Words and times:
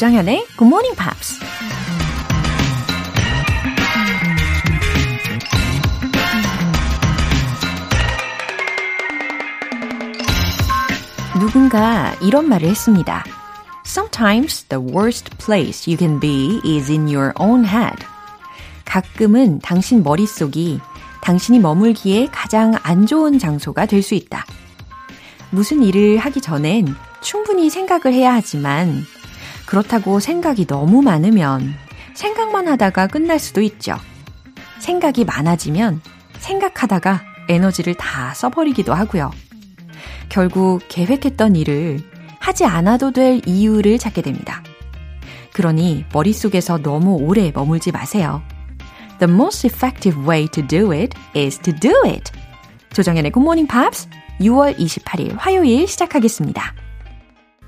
조장현의 0.00 0.46
Good 0.56 0.64
Morning 0.64 0.96
Pops. 0.96 1.38
Sometimes 13.84 14.64
the 14.68 14.80
worst 14.80 15.36
place 15.36 15.86
you 15.86 15.98
can 15.98 16.18
be 16.18 16.62
is 16.64 16.90
in 16.90 17.06
your 17.06 17.34
own 17.38 17.66
head. 17.66 18.06
가끔은 18.86 19.58
당신 19.58 20.02
머릿속이 20.02 20.80
당신이 21.20 21.58
머물기에 21.58 22.28
가장 22.32 22.72
안 22.82 23.04
좋은 23.04 23.38
장소가 23.38 23.84
될 23.84 24.02
수 24.02 24.14
있다. 24.14 24.46
무슨 25.50 25.82
일을 25.82 26.16
하기 26.16 26.40
전엔 26.40 26.94
충분히 27.20 27.68
생각을 27.68 28.14
해야 28.14 28.32
하지만 28.32 29.04
그렇다고 29.70 30.18
생각이 30.18 30.66
너무 30.66 31.00
많으면 31.00 31.74
생각만 32.14 32.66
하다가 32.66 33.06
끝날 33.06 33.38
수도 33.38 33.62
있죠. 33.62 33.96
생각이 34.80 35.24
많아지면 35.24 36.00
생각하다가 36.40 37.22
에너지를 37.48 37.94
다 37.94 38.34
써버리기도 38.34 38.92
하고요. 38.92 39.30
결국 40.28 40.80
계획했던 40.88 41.54
일을 41.54 42.00
하지 42.40 42.64
않아도 42.64 43.12
될 43.12 43.40
이유를 43.46 43.98
찾게 43.98 44.22
됩니다. 44.22 44.64
그러니 45.52 46.04
머릿속에서 46.12 46.78
너무 46.78 47.18
오래 47.20 47.52
머물지 47.54 47.92
마세요. 47.92 48.42
The 49.20 49.32
most 49.32 49.68
effective 49.68 50.20
way 50.28 50.48
to 50.48 50.66
do 50.66 50.90
it 50.92 51.16
is 51.36 51.60
to 51.60 51.72
do 51.72 51.92
it. 52.06 52.32
조정연의 52.92 53.30
Morning 53.36 53.70
Pops 53.70 54.08
6월 54.40 54.76
28일 54.76 55.36
화요일 55.38 55.86
시작하겠습니다. 55.86 56.89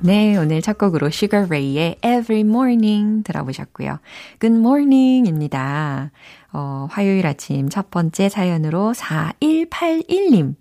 네, 0.05 0.37
오늘 0.37 0.61
첫 0.63 0.79
곡으로 0.79 1.07
Sugar 1.07 1.47
Ray의 1.47 1.99
Every 2.05 2.41
Morning 2.41 3.23
들어보셨고요. 3.23 4.01
Good 4.41 4.59
Morning입니다. 4.59 6.11
어, 6.53 6.89
화요일 6.91 7.25
아침 7.25 7.69
첫 7.69 7.89
번째 7.93 8.29
사연으로 8.29 8.95
4181님. 8.95 10.57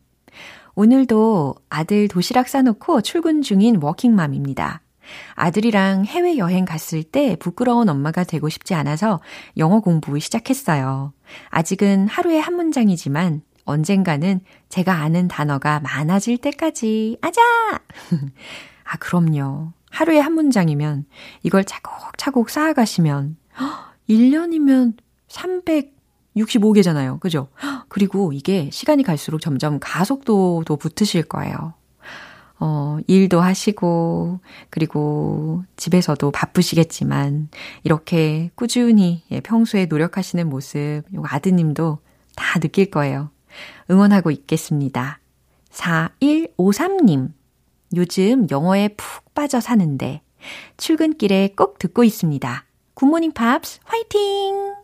오늘도 0.76 1.56
아들 1.72 2.08
도시락 2.08 2.50
싸놓고 2.50 3.02
출근 3.02 3.42
중인 3.42 3.80
워킹맘입니다. 3.82 4.82
아들이랑 5.34 6.06
해외여행 6.06 6.66
갔을 6.66 7.02
때 7.02 7.36
부끄러운 7.40 7.90
엄마가 7.90 8.24
되고 8.24 8.48
싶지 8.48 8.76
않아서 8.76 9.22
영어 9.58 9.80
공부 9.80 10.20
시작했어요. 10.20 11.14
아직은 11.50 12.08
하루에 12.08 12.38
한 12.38 12.54
문장이지만 12.54 13.42
언젠가는 13.66 14.42
제가 14.70 14.94
아는 14.94 15.28
단어가 15.28 15.80
많아질 15.80 16.38
때까지 16.38 17.18
아자! 17.22 17.42
아, 18.92 18.98
그럼요. 18.98 19.72
하루에 19.90 20.20
한 20.20 20.34
문장이면 20.34 21.06
이걸 21.44 21.64
차곡차곡 21.64 22.50
쌓아가시면 22.50 23.38
1년이면 24.10 24.96
365개잖아요. 25.30 27.22
그죠? 27.22 27.48
그리고 27.88 28.34
이게 28.34 28.70
시간이 28.70 29.04
갈수록 29.04 29.40
점점 29.40 29.80
가속도도 29.80 30.76
붙으실 30.76 31.24
거예요. 31.24 31.74
어, 32.60 32.98
일도 33.08 33.40
하시고, 33.40 34.42
그리고 34.70 35.64
집에서도 35.78 36.30
바쁘시겠지만, 36.30 37.50
이렇게 37.84 38.52
꾸준히 38.56 39.24
예, 39.32 39.40
평소에 39.40 39.86
노력하시는 39.88 40.48
모습, 40.48 41.04
요 41.16 41.24
아드님도 41.26 42.00
다 42.36 42.60
느낄 42.60 42.92
거예요. 42.92 43.32
응원하고 43.90 44.32
있겠습니다. 44.32 45.20
4153님. 45.72 47.32
요즘 47.96 48.48
영어에 48.50 48.90
푹 48.90 49.34
빠져 49.34 49.60
사는데 49.60 50.22
출근길에 50.78 51.54
꼭 51.56 51.80
듣고 51.80 52.04
있습니다. 52.04 52.66
굿모닝 52.94 53.32
팝스 53.34 53.80
화이팅! 53.84 54.76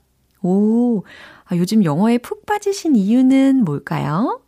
오, 0.44 1.04
아, 1.46 1.56
요즘 1.56 1.84
영어에 1.84 2.20
푹 2.20 2.46
빠지신 2.46 2.96
이유는 2.96 3.64
뭘까요? 3.64 4.42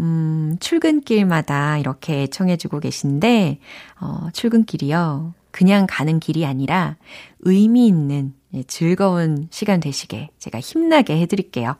음, 0.00 0.56
출근길마다 0.60 1.78
이렇게 1.78 2.28
청해주고 2.28 2.80
계신데, 2.80 3.58
어, 4.00 4.28
출근길이요. 4.32 5.34
그냥 5.50 5.86
가는 5.88 6.20
길이 6.20 6.46
아니라 6.46 6.96
의미 7.40 7.86
있는 7.86 8.32
예, 8.54 8.62
즐거운 8.62 9.48
시간 9.50 9.80
되시게 9.80 10.30
제가 10.38 10.60
힘나게 10.60 11.20
해드릴게요. 11.20 11.76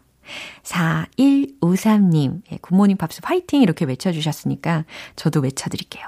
4153님, 0.62 2.42
예, 2.52 2.58
굿모닝 2.60 2.96
팝스 2.96 3.20
화이팅 3.22 3.62
이렇게 3.62 3.84
외쳐주셨으니까 3.84 4.84
저도 5.16 5.40
외쳐드릴게요. 5.40 6.04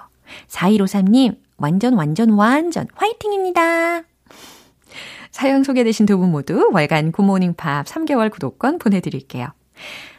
4153님, 0.48 1.38
완전, 1.56 1.94
완전, 1.94 2.30
완전 2.30 2.86
화이팅입니다. 2.94 4.03
사연 5.30 5.62
소개되신 5.64 6.06
두 6.06 6.19
분 6.19 6.30
모두 6.30 6.69
월간 6.72 7.12
굿모닝 7.12 7.54
팝스 7.54 7.86
3개월 7.86 8.30
구독권 8.30 8.78
보내드릴게요. 8.78 9.48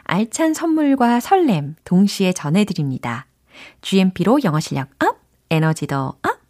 알찬 0.04 0.54
선물과 0.54 1.20
설렘 1.20 1.76
동시에 1.84 2.32
전해드립니다. 2.32 3.26
GMP로 3.82 4.40
영어 4.44 4.58
실력 4.58 4.88
up, 5.04 5.18
에너지도 5.50 5.96
up! 5.96 6.42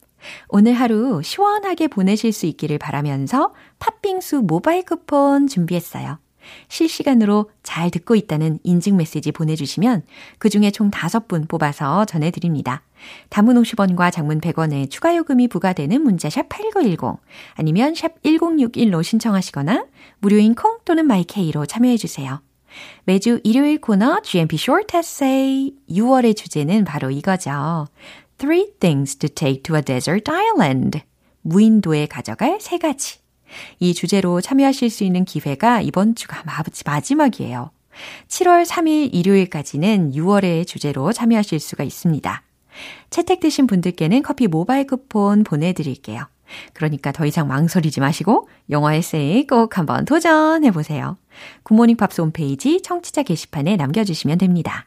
오늘 0.48 0.74
하루 0.74 1.20
시원하게 1.22 1.88
보내실 1.88 2.32
수 2.32 2.46
있기를 2.46 2.78
바라면서 2.78 3.52
팥빙수 3.80 4.42
모바일 4.42 4.84
쿠폰 4.84 5.48
준비했어요. 5.48 6.18
실시간으로 6.68 7.50
잘 7.62 7.90
듣고 7.90 8.14
있다는 8.14 8.58
인증 8.62 8.96
메시지 8.96 9.32
보내주시면 9.32 10.02
그 10.38 10.48
중에 10.48 10.70
총 10.70 10.90
5분 10.90 11.48
뽑아서 11.48 12.04
전해드립니다. 12.04 12.82
단문 13.30 13.54
50원과 13.54 14.12
장문 14.12 14.40
100원의 14.40 14.90
추가 14.90 15.16
요금이 15.16 15.48
부과되는 15.48 16.02
문자 16.02 16.30
샵 16.30 16.48
8910 16.48 17.20
아니면 17.54 17.94
샵 17.94 18.22
1061로 18.22 19.02
신청하시거나 19.02 19.86
무료인 20.20 20.54
콩 20.54 20.78
또는 20.84 21.06
마이케이로 21.06 21.66
참여해주세요. 21.66 22.40
매주 23.04 23.40
일요일 23.44 23.80
코너 23.80 24.20
GMP 24.22 24.56
Short 24.56 24.96
Essay 24.96 25.72
6월의 25.90 26.36
주제는 26.36 26.84
바로 26.84 27.10
이거죠. 27.10 27.86
Three 28.38 28.72
things 28.80 29.16
to 29.16 29.28
take 29.28 29.62
to 29.62 29.76
a 29.76 29.82
desert 29.82 30.30
island. 30.30 31.00
무인도에 31.42 32.06
가져갈 32.06 32.58
세 32.60 32.78
가지. 32.78 33.21
이 33.78 33.94
주제로 33.94 34.40
참여하실 34.40 34.90
수 34.90 35.04
있는 35.04 35.24
기회가 35.24 35.80
이번 35.80 36.14
주가 36.14 36.42
마지막이에요. 36.84 37.70
7월 38.28 38.64
3일 38.64 39.10
일요일까지는 39.12 40.12
6월의 40.12 40.66
주제로 40.66 41.12
참여하실 41.12 41.60
수가 41.60 41.84
있습니다. 41.84 42.42
채택되신 43.10 43.66
분들께는 43.66 44.22
커피 44.22 44.46
모바일 44.46 44.86
쿠폰 44.86 45.44
보내드릴게요. 45.44 46.26
그러니까 46.74 47.12
더 47.12 47.24
이상 47.26 47.48
망설이지 47.48 48.00
마시고 48.00 48.48
영어 48.70 48.92
에세이 48.92 49.46
꼭 49.46 49.78
한번 49.78 50.04
도전해보세요. 50.04 51.16
굿모닝 51.62 51.96
팝스 51.96 52.20
홈페이지 52.20 52.82
청취자 52.82 53.22
게시판에 53.22 53.76
남겨주시면 53.76 54.38
됩니다. 54.38 54.86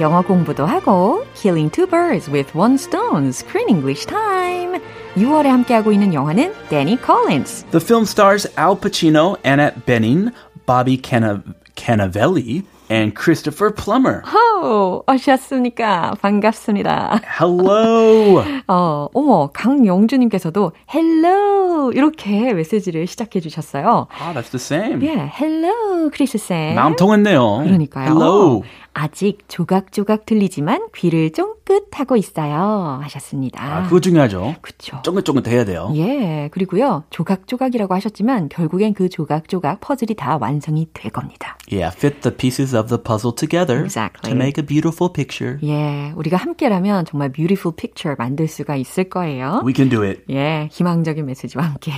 영어 0.00 0.22
공부도 0.22 0.66
하고 0.66 1.24
Killing 1.34 1.70
two 1.70 1.86
birds 1.86 2.30
with 2.30 2.56
one 2.56 2.74
stone 2.74 3.28
Screen 3.28 3.68
English 3.68 4.06
Time 4.06 4.80
6월에 5.16 5.46
함께하고 5.46 5.92
있는 5.92 6.12
영화는 6.12 6.52
Danny 6.68 6.98
Collins 7.02 7.64
The 7.70 7.82
film 7.82 8.02
stars 8.02 8.46
Al 8.58 8.76
Pacino, 8.78 9.36
Annette 9.44 9.86
Bening, 9.86 10.30
Bobby 10.66 11.00
Canavelli, 11.76 12.62
and 12.90 13.14
Christopher 13.16 13.72
Plummer. 13.74 14.22
오, 14.62 15.02
오셨습니까? 15.10 16.14
반갑습니다. 16.20 17.20
Hello. 17.40 18.42
어, 18.68 19.08
어머, 19.12 19.48
강영주님께서도 19.52 20.72
hello 20.94 21.90
이렇게 21.92 22.52
메시지를 22.52 23.06
시작해 23.06 23.40
주셨어요. 23.40 24.06
Ah, 24.20 24.32
that's 24.34 24.50
the 24.50 24.60
same. 24.60 25.02
예, 25.02 25.30
hello, 25.40 26.10
크리스 26.12 26.38
쌤. 26.38 26.74
마음 26.74 26.94
통했네요. 26.96 27.62
그러니까요. 27.64 28.06
Hello. 28.10 28.62
아직 29.00 29.40
조각조각 29.48 30.24
들리지만 30.24 30.88
귀를 30.96 31.30
쫑긋하고 31.30 32.16
있어요. 32.16 32.98
하셨습니다. 33.02 33.62
아, 33.62 33.82
그거 33.82 34.00
중요하죠. 34.00 34.54
그쵸. 34.62 35.00
쫑긋쫑긋 35.02 35.46
해야 35.48 35.66
돼요. 35.66 35.92
예, 35.96 36.48
그리고요, 36.50 37.04
조각조각이라고 37.10 37.92
하셨지만, 37.92 38.48
결국엔 38.48 38.94
그 38.94 39.10
조각조각 39.10 39.80
퍼즐이 39.82 40.14
다 40.16 40.38
완성이 40.40 40.88
될 40.94 41.12
겁니다. 41.12 41.58
Yeah, 41.70 41.94
fit 41.94 42.20
the 42.22 42.34
pieces 42.34 42.74
of 42.74 42.88
the 42.88 43.02
puzzle 43.02 43.34
together 43.34 43.84
Exactly. 43.84 44.30
to 44.30 44.34
make 44.34 44.54
a 44.58 44.66
beautiful 44.66 45.12
picture. 45.12 45.58
예, 45.62 46.12
우리가 46.16 46.38
함께라면 46.38 47.04
정말 47.04 47.30
beautiful 47.30 47.76
picture 47.76 48.16
만들 48.18 48.48
수가 48.48 48.76
있을 48.76 49.10
거예요. 49.10 49.60
We 49.66 49.74
can 49.74 49.90
do 49.90 50.02
it. 50.04 50.22
예, 50.30 50.68
희망적인 50.72 51.26
메시지와 51.26 51.64
함께. 51.64 51.92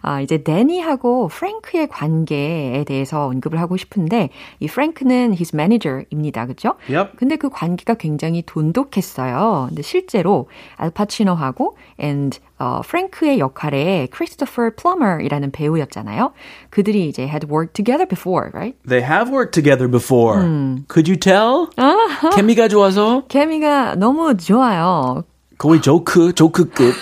아, 0.00 0.22
이제 0.22 0.42
데니하고 0.42 1.28
프랭크의 1.28 1.88
관계에 1.88 2.84
대해서 2.84 3.26
언급을 3.26 3.60
하고 3.60 3.76
싶은데, 3.76 4.30
이 4.60 4.66
프랭크는 4.66 5.32
his 5.34 5.54
manager입니다. 5.54 6.37
그죠? 6.46 6.74
Yep. 6.88 7.16
근데 7.16 7.36
그 7.36 7.48
관계가 7.50 7.94
굉장히 7.94 8.42
돈독했어요. 8.42 9.66
근데 9.68 9.82
실제로 9.82 10.48
알파치노하고 10.76 11.76
and 12.00 12.38
어, 12.58 12.80
프랭크의 12.84 13.38
역할에 13.38 14.08
크리스토퍼 14.10 14.70
플러머이라는 14.76 15.52
배우였잖아요. 15.52 16.32
그들이 16.70 17.08
이제 17.08 17.22
had 17.22 17.46
worked 17.48 17.74
together 17.74 18.06
before, 18.06 18.50
right? 18.52 18.76
They 18.86 19.04
have 19.04 19.32
worked 19.32 19.52
together 19.52 19.88
before. 19.88 20.40
Could 20.88 21.08
you 21.08 21.16
tell? 21.16 21.68
케미가 22.34 22.68
좋아서 22.68 23.22
케미가 23.28 23.94
너무 23.96 24.36
좋아요. 24.36 25.24
거의 25.58 25.82
조크, 25.82 26.32
조크급 26.34 26.94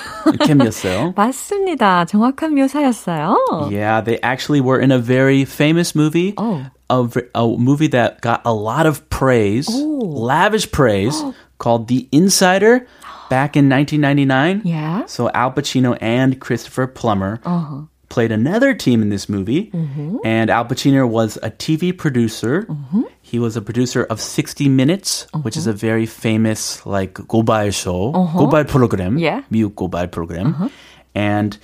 케미였어요. 0.47 1.12
맞습니다. 1.15 2.06
정확한 2.06 2.55
묘사였어요. 2.55 3.37
Yeah, 3.71 4.00
they 4.03 4.19
actually 4.23 4.62
were 4.62 4.81
in 4.81 4.91
a 4.91 4.99
very 4.99 5.43
famous 5.43 5.94
movie. 5.94 6.33
Oh. 6.38 6.62
A, 6.89 7.03
v- 7.03 7.21
a 7.33 7.48
movie 7.48 7.88
that 7.88 8.19
got 8.21 8.42
a 8.45 8.53
lot 8.53 8.86
of 8.86 9.07
praise, 9.09 9.69
lavish 9.71 10.69
praise, 10.71 11.15
called 11.57 11.88
The 11.88 12.07
Insider 12.12 12.86
back 13.30 13.56
in 13.56 13.69
1999. 13.69 14.62
Yeah. 14.65 15.06
So 15.06 15.30
Al 15.31 15.51
Pacino 15.53 15.98
and 16.01 16.39
Christopher 16.42 16.88
Plummer 16.88 17.39
played 18.09 18.31
another 18.33 18.74
team 18.74 19.01
in 19.01 19.07
this 19.07 19.30
movie. 19.30 19.71
And 20.25 20.50
Al 20.50 20.65
Pacino 20.65 21.07
was 21.07 21.38
a 21.42 21.50
TV 21.50 21.95
producer. 21.98 22.68
He 23.21 23.39
was 23.39 23.56
a 23.56 23.62
producer 23.62 24.03
of 24.03 24.19
60 24.19 24.68
Minutes, 24.68 25.27
which 25.44 25.56
is 25.56 25.65
a 25.65 25.71
very 25.71 26.06
famous 26.06 26.86
like 26.86 27.13
고발 27.13 27.71
show, 27.71 28.12
고발 28.36 28.68
program, 28.68 29.18
Yeah. 29.18 29.44
미국 29.50 29.75
고발 29.75 30.12
program. 30.12 30.69
And 31.15 31.57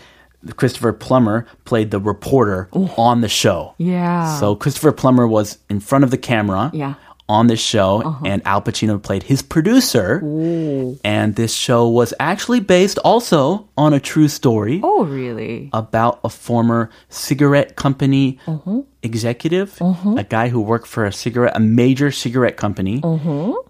Christopher 0.56 0.92
Plummer 0.92 1.46
played 1.64 1.90
the 1.90 2.00
reporter 2.00 2.68
on 2.72 3.20
the 3.20 3.28
show. 3.28 3.74
Yeah. 3.78 4.38
So 4.40 4.56
Christopher 4.56 4.92
Plummer 4.92 5.26
was 5.26 5.58
in 5.70 5.80
front 5.80 6.04
of 6.04 6.10
the 6.10 6.18
camera 6.18 6.70
Yeah. 6.74 6.94
on 7.28 7.46
this 7.46 7.60
show, 7.60 8.02
uh-huh. 8.02 8.26
and 8.26 8.42
Al 8.44 8.60
Pacino 8.60 9.00
played 9.00 9.22
his 9.22 9.40
producer. 9.42 10.20
Ooh. 10.24 10.98
And 11.04 11.36
this 11.36 11.54
show 11.54 11.88
was 11.88 12.12
actually 12.18 12.60
based 12.60 12.98
also 13.04 13.68
on 13.76 13.94
a 13.94 14.00
true 14.00 14.28
story 14.28 14.80
Oh, 14.82 15.04
really? 15.04 15.70
about 15.72 16.18
a 16.24 16.28
former 16.28 16.90
cigarette 17.08 17.76
company 17.76 18.38
uh-huh. 18.46 18.82
executive, 19.02 19.80
uh-huh. 19.80 20.16
a 20.18 20.24
guy 20.24 20.48
who 20.48 20.60
worked 20.60 20.88
for 20.88 21.04
a 21.06 21.12
cigarette, 21.12 21.56
a 21.56 21.60
major 21.60 22.10
cigarette 22.10 22.56
company, 22.56 23.00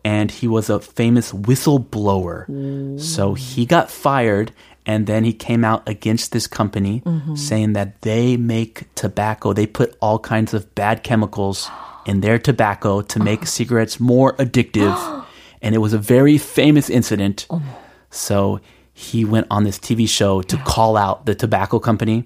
and 0.05 0.31
he 0.31 0.49
was 0.49 0.71
a 0.71 0.81
famous 0.81 1.33
whistleblower. 1.33 2.99
So 3.01 3.35
he 3.35 3.67
got 3.67 3.91
fired. 3.91 4.53
And 4.85 5.07
then 5.07 5.25
he 5.25 5.33
came 5.33 5.65
out 5.65 5.89
against 5.89 6.33
this 6.33 6.47
company 6.47 7.03
mm-hmm. 7.07 7.37
saying 7.37 7.75
that 7.75 8.03
they 8.03 8.37
make 8.37 8.93
tobacco. 8.95 9.53
They 9.53 9.67
put 9.67 9.97
all 10.01 10.19
kinds 10.19 10.55
of 10.55 10.75
bad 10.75 11.03
chemicals 11.05 11.71
in 12.05 12.21
their 12.21 12.39
tobacco 12.39 13.01
to 13.03 13.21
make 13.21 13.41
uh-huh. 13.41 13.47
cigarettes 13.47 14.01
more 14.01 14.35
addictive. 14.37 15.25
and 15.63 15.75
it 15.75 15.79
was 15.79 15.93
a 15.93 15.99
very 15.99 16.37
famous 16.37 16.91
incident. 16.91 17.47
Oh. 17.49 17.63
So 18.11 18.61
he 19.02 19.24
went 19.24 19.46
on 19.52 19.64
this 19.64 19.78
TV 19.78 20.10
show 20.10 20.42
to 20.42 20.58
call 20.66 20.98
out 20.98 21.28
the 21.28 21.36
tobacco 21.36 21.78
company, 21.78 22.26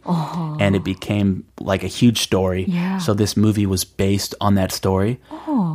and 0.57 0.73
it 0.73 0.85
became 0.85 1.43
like 1.59 1.83
a 1.83 1.87
huge 1.87 2.21
story. 2.21 2.63
Yeah. 2.65 2.97
So 2.97 3.13
this 3.13 3.35
movie 3.35 3.65
was 3.65 3.83
based 3.83 4.35
on 4.39 4.55
that 4.55 4.71
story 4.71 5.19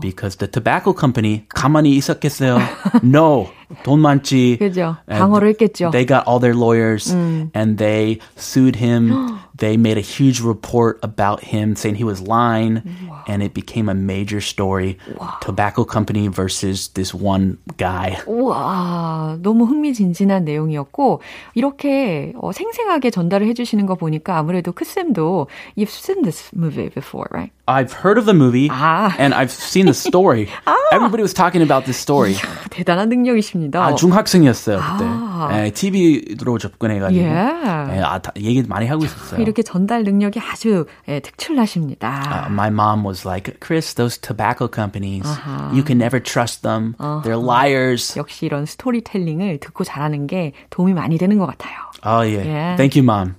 because 0.00 0.36
the 0.36 0.46
tobacco 0.48 0.94
company 0.94 1.44
가만히 1.54 1.96
있었겠어요? 1.98 2.58
no, 3.02 3.50
돈 3.84 4.00
많지. 4.00 4.56
그죠. 4.56 4.96
And 5.06 5.20
방어를 5.20 5.48
했겠죠. 5.50 5.90
They 5.90 6.06
got 6.06 6.26
all 6.26 6.40
their 6.40 6.54
lawyers 6.54 7.12
and 7.12 7.76
they 7.76 8.18
sued 8.36 8.76
him. 8.76 9.38
they 9.60 9.76
made 9.76 9.96
a 9.96 10.04
huge 10.04 10.40
report 10.40 10.98
about 11.02 11.42
him 11.42 11.76
saying 11.76 11.96
he 11.96 12.04
was 12.04 12.20
lying, 12.20 12.82
and 13.26 13.42
it 13.42 13.54
became 13.54 13.88
a 13.88 13.94
major 13.94 14.40
story. 14.40 14.98
Tobacco 15.40 15.84
company 15.84 16.28
versus 16.28 16.88
this 16.94 17.14
one 17.14 17.58
guy. 17.76 18.16
우와, 18.26 19.38
너무 19.42 19.64
흥미진진한 19.64 20.44
내용이었고, 20.44 21.20
이렇게 21.54 22.32
어, 22.40 22.52
생생하게 22.52 23.10
전달을 23.10 23.46
해주시는 23.48 23.86
거 23.86 23.94
보니까 23.94 24.38
아무래도 24.38 24.72
크쌤도 24.72 25.48
You've 25.76 25.90
seen 25.90 26.22
this 26.22 26.50
movie 26.54 26.88
before, 26.88 27.26
right? 27.32 27.52
I've 27.70 27.92
heard 27.92 28.16
of 28.18 28.26
the 28.26 28.34
movie 28.34 28.68
Ah. 28.70 29.10
and 29.18 29.34
I've 29.34 29.50
seen 29.50 29.86
the 29.86 29.94
story. 29.94 30.48
Everybody 30.92 31.22
was 31.22 31.34
talking 31.34 31.62
about 31.62 31.84
this 31.84 31.98
story. 31.98 32.34
대단한 32.70 33.08
능력이십니다. 33.08 33.82
아, 33.84 33.94
중학생이었어요 33.96 34.78
그때. 34.78 35.04
아. 35.04 35.48
예, 35.52 35.70
TV로 35.72 36.58
접근해가지고 36.58 37.20
예. 37.20 37.26
예, 37.26 38.02
아, 38.02 38.18
다, 38.20 38.32
얘기 38.36 38.62
많이 38.62 38.86
하고 38.86 39.04
있었어요. 39.04 39.40
이렇게 39.42 39.62
전달 39.62 40.04
능력이 40.04 40.38
아주 40.40 40.86
예, 41.08 41.18
특출나십니다. 41.20 42.22
Uh, 42.46 42.52
my 42.52 42.68
mom 42.68 43.04
was 43.04 43.26
like, 43.26 43.58
Chris, 43.60 43.94
those 43.94 44.16
tobacco 44.20 44.68
companies, 44.68 45.26
you 45.72 45.82
can 45.82 45.98
never 45.98 46.22
trust 46.22 46.62
them. 46.62 46.94
They're 47.24 47.36
liars. 47.42 48.16
역시 48.16 48.46
이런 48.46 48.64
스토리텔링을 48.66 49.58
듣고 49.58 49.82
잘하는 49.84 50.26
게 50.28 50.52
도움이 50.70 50.94
많이 50.94 51.18
되는 51.18 51.38
것 51.38 51.46
같아요. 51.46 51.74
Oh, 52.03 52.21
yeah. 52.21 52.43
Yeah. 52.43 52.75
Thank 52.77 52.95
you, 52.95 53.03
mom. 53.03 53.35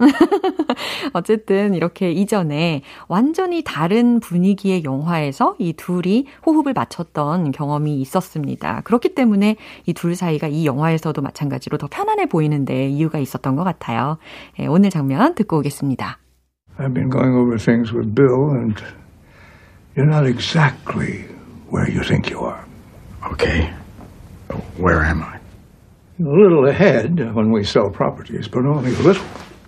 어쨌든 1.15 1.75
이렇게 1.75 2.13
이전에 2.13 2.83
완전히 3.09 3.63
다른 3.65 4.21
분위기의 4.21 4.85
영화에서 4.85 5.57
이 5.59 5.73
둘이 5.73 6.27
호흡을 6.47 6.73
맞췄던 6.73 7.51
경험이 7.53 8.01
있었습니다. 8.01 8.81
그렇기 8.85 9.15
때문에 9.15 9.57
이 9.87 9.93
둘 9.93 10.15
사이가 10.15 10.49
이 10.49 10.65
영화에서도 10.67 11.21
마찬가지로 11.21 11.77
더 11.79 11.87
편안해 11.91 12.27
보이는데 12.27 12.89
이유가 12.89 13.19
있었던 13.19 13.57
것 13.57 13.65
같아요. 13.65 14.19
예, 14.59 14.67
오늘 14.67 14.91
장면 14.91 15.35
듣고 15.35 15.59
오겠습니다. 15.59 16.19
I've 16.79 16.95
been 16.95 17.11
going 17.11 17.37
over 17.37 17.59
things 17.59 17.93
with 17.93 18.15
Bill, 18.15 18.51
and 18.57 18.75
you're 19.95 20.09
not 20.09 20.27
exactly 20.27 21.27
where 21.71 21.87
you 21.91 22.03
think 22.03 22.31
you 22.31 22.41
are. 22.47 22.65
Okay. 23.33 23.71
Where 24.79 25.05
am 25.05 25.23
I? 25.23 25.42
A 26.22 26.24
little 26.24 26.68
ahead 26.68 27.34
when 27.36 27.52
we 27.52 27.64
sell 27.64 27.90
properties, 27.90 28.48
but 28.48 28.66
only 28.66 28.94
a 28.94 29.00
little. 29.00 29.24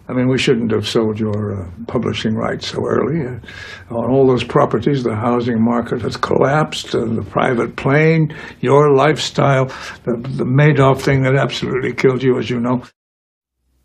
I 0.07 0.13
mean, 0.13 0.27
we 0.27 0.39
shouldn't 0.39 0.71
have 0.71 0.87
sold 0.87 1.19
your 1.19 1.61
uh, 1.61 1.69
publishing 1.85 2.33
rights 2.33 2.65
so 2.65 2.83
early. 2.83 3.27
Uh, 3.27 3.95
on 3.95 4.09
all 4.09 4.25
those 4.25 4.43
properties, 4.43 5.03
the 5.03 5.15
housing 5.15 5.61
market 5.61 6.01
has 6.01 6.17
collapsed, 6.17 6.95
uh, 6.95 7.05
the 7.05 7.21
private 7.21 7.75
plane, 7.75 8.35
your 8.59 8.91
lifestyle, 8.95 9.65
the, 10.05 10.17
the 10.17 10.45
Madoff 10.45 11.01
thing 11.01 11.21
that 11.21 11.35
absolutely 11.35 11.93
killed 11.93 12.23
you, 12.23 12.39
as 12.39 12.49
you 12.49 12.59
know. 12.59 12.81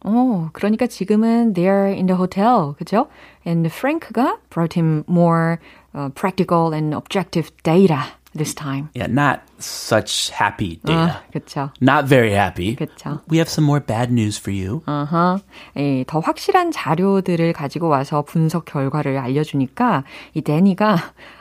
어, 0.04 0.50
그러니까 0.52 0.86
지금은 0.86 1.54
they're 1.54 1.88
in 1.88 2.06
the 2.06 2.16
hotel, 2.16 2.74
그죠? 2.78 3.08
And 3.44 3.66
Frank가 3.70 4.38
brought 4.50 4.74
him 4.74 5.04
more 5.06 5.60
uh, 5.94 6.10
practical 6.10 6.74
and 6.74 6.94
objective 6.94 7.50
data 7.62 8.12
this 8.38 8.52
time. 8.54 8.88
Yeah, 8.94 9.06
not 9.06 9.42
such 9.60 10.30
happy 10.30 10.80
아, 10.84 10.86
data. 10.86 11.22
그렇죠. 11.32 11.70
Not 11.80 12.08
very 12.08 12.32
happy. 12.32 12.74
그렇죠. 12.76 13.20
We 13.30 13.38
have 13.38 13.48
some 13.48 13.64
more 13.64 13.80
bad 13.80 14.10
news 14.10 14.38
for 14.40 14.50
you. 14.52 14.82
어허. 14.86 15.38
예, 15.76 16.04
더 16.06 16.18
확실한 16.20 16.72
자료들을 16.72 17.52
가지고 17.52 17.88
와서 17.88 18.22
분석 18.22 18.64
결과를 18.64 19.18
알려주니까 19.18 20.02
이 20.34 20.42
데니가 20.42 20.96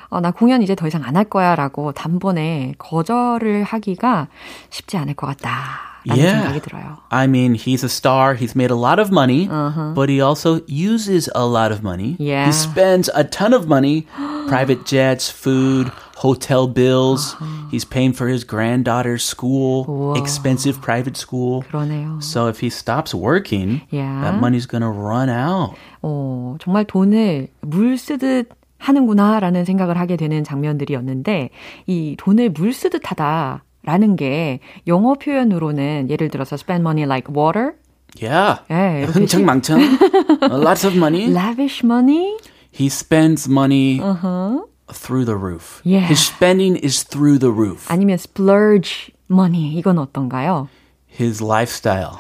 어, 0.10 0.20
나 0.22 0.30
공연 0.30 0.62
이제 0.62 0.75
더 0.75 0.86
이상 0.88 1.04
안 1.04 1.16
할 1.16 1.24
거야 1.25 1.56
라고 1.56 1.92
단번에 1.92 2.74
거절을 2.78 3.63
하기가 3.63 4.28
쉽지 4.70 4.98
않을 4.98 5.16
것 5.16 5.25
같다. 5.28 5.94
라는 6.06 6.22
Yeah. 6.22 6.38
생각이 6.44 6.60
들어요. 6.60 6.98
I 7.10 7.25
mean, 7.28 7.56
he's 7.56 7.82
a 7.82 7.88
star. 7.90 8.36
He's 8.36 8.56
made 8.56 8.70
a 8.70 8.78
lot 8.78 9.00
of 9.00 9.10
money, 9.10 9.48
but 9.96 10.10
he 10.12 10.20
also 10.22 10.60
uses 10.68 11.30
a 11.34 11.46
lot 11.48 11.72
of 11.72 11.82
money. 11.82 12.18
Yeah. 12.20 12.46
He 12.46 12.52
spends 12.52 13.10
a 13.16 13.24
ton 13.24 13.54
of 13.56 13.68
money, 13.68 14.06
private 14.50 14.84
jets, 14.86 15.32
food, 15.32 15.94
hotel 16.18 16.68
bills. 16.68 17.36
He's 17.72 17.86
paying 17.86 18.13
for 18.13 18.28
his 18.28 18.44
granddaughter's 18.46 19.24
school, 19.24 20.13
expensive 20.16 20.82
private 20.82 21.18
school. 21.18 21.63
그러네요. 21.70 22.22
So 22.22 22.48
if 22.48 22.60
he 22.62 22.70
stops 22.70 23.13
working, 23.13 23.82
Yeah. 23.92 24.22
that 24.24 24.40
money's 24.40 24.66
going 24.68 24.82
to 24.84 24.90
run 24.90 25.30
out. 25.30 25.75
어, 26.02 26.56
정말 26.60 26.86
돈을 26.86 27.48
물 27.62 27.98
쓰듯 27.98 28.50
하는구나라는 28.80 29.63
생각을 29.66 29.98
하게 29.98 30.18
되는 30.18 30.44
장면들이었는데 30.44 31.50
이 31.88 32.16
돈을 32.20 32.50
물 32.52 32.74
쓰듯 32.74 33.02
하다 33.10 33.63
라는 33.84 34.16
게 34.16 34.60
영어 34.88 35.13
표현으로는 35.16 36.08
예를 36.10 36.30
들어서 36.30 36.56
spend 36.56 36.82
money 36.82 37.04
like 37.06 37.34
water 37.34 37.74
Yeah. 38.22 38.62
예, 38.70 39.02
이렇게 39.04 39.20
흥청망청. 39.20 39.80
Lots 40.52 40.86
of 40.86 40.96
money. 40.96 41.25
lavish 41.32 41.84
money 41.84 42.38
He 42.72 42.86
spends 42.88 43.50
money 43.50 44.00
uh-huh. 44.00 44.66
Through 44.92 45.25
the 45.25 45.37
roof. 45.37 45.80
Yeah. 45.85 46.07
His 46.07 46.21
spending 46.21 46.76
is 46.83 47.04
through 47.04 47.38
the 47.38 47.52
roof. 47.52 47.87
아니면 47.88 48.14
splurge 48.18 49.12
money 49.30 49.75
이건 49.78 49.99
어떤가요? 49.99 50.68
His 51.09 51.42
lifestyle. 51.42 52.18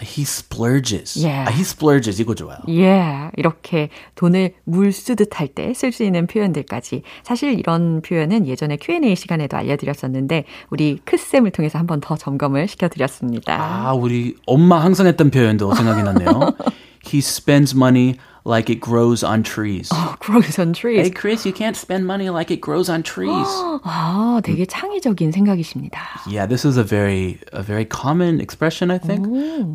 He 0.00 0.22
splurges. 0.22 1.14
Yeah. 1.16 1.48
아, 1.48 1.54
he 1.54 1.60
splurges 1.60 2.20
이거 2.20 2.34
좋아요. 2.34 2.58
예, 2.68 3.30
이렇게 3.36 3.88
돈을 4.16 4.54
물 4.64 4.90
쓰듯 4.90 5.38
할 5.38 5.48
때 5.54 5.70
쓸 5.72 5.92
수 5.92 6.02
있는 6.02 6.26
표현들까지. 6.26 7.02
사실 7.22 7.56
이런 7.56 8.02
표현은 8.02 8.48
예전에 8.48 8.78
Q&A 8.78 9.14
시간에도 9.14 9.56
알려드렸었는데, 9.58 10.44
우리 10.70 10.98
크쌤을 11.04 11.52
통해서 11.52 11.78
한번 11.78 12.00
더 12.00 12.16
점검을 12.16 12.66
시켜드렸습니다. 12.66 13.60
아, 13.60 13.92
우리 13.92 14.34
엄마 14.46 14.82
항상 14.82 15.06
했던 15.06 15.30
표현도 15.30 15.74
생각이 15.74 16.02
났네요. 16.02 16.52
He 17.06 17.18
spends 17.18 17.76
money 17.76 18.14
like 18.45 18.69
it 18.69 18.79
grows 18.79 19.23
on 19.23 19.43
trees. 19.43 19.89
grows 20.19 20.57
on 20.59 20.73
trees. 20.73 21.01
Hey 21.01 21.09
Chris, 21.09 21.45
you 21.45 21.51
can't 21.53 21.75
spend 21.75 22.05
money 22.07 22.29
like 22.29 22.49
it 22.51 22.61
grows 22.61 22.89
on 22.89 23.03
trees. 23.03 23.47
아, 23.83 24.39
되게 24.43 24.65
창의적인 24.65 25.31
생각이십니다. 25.31 25.99
yeah, 26.27 26.45
this 26.45 26.63
is 26.65 26.77
a 26.77 26.83
very 26.83 27.39
a 27.53 27.61
very 27.61 27.85
common 27.85 28.39
expression, 28.39 28.89
I 28.91 28.97
think. 28.97 29.27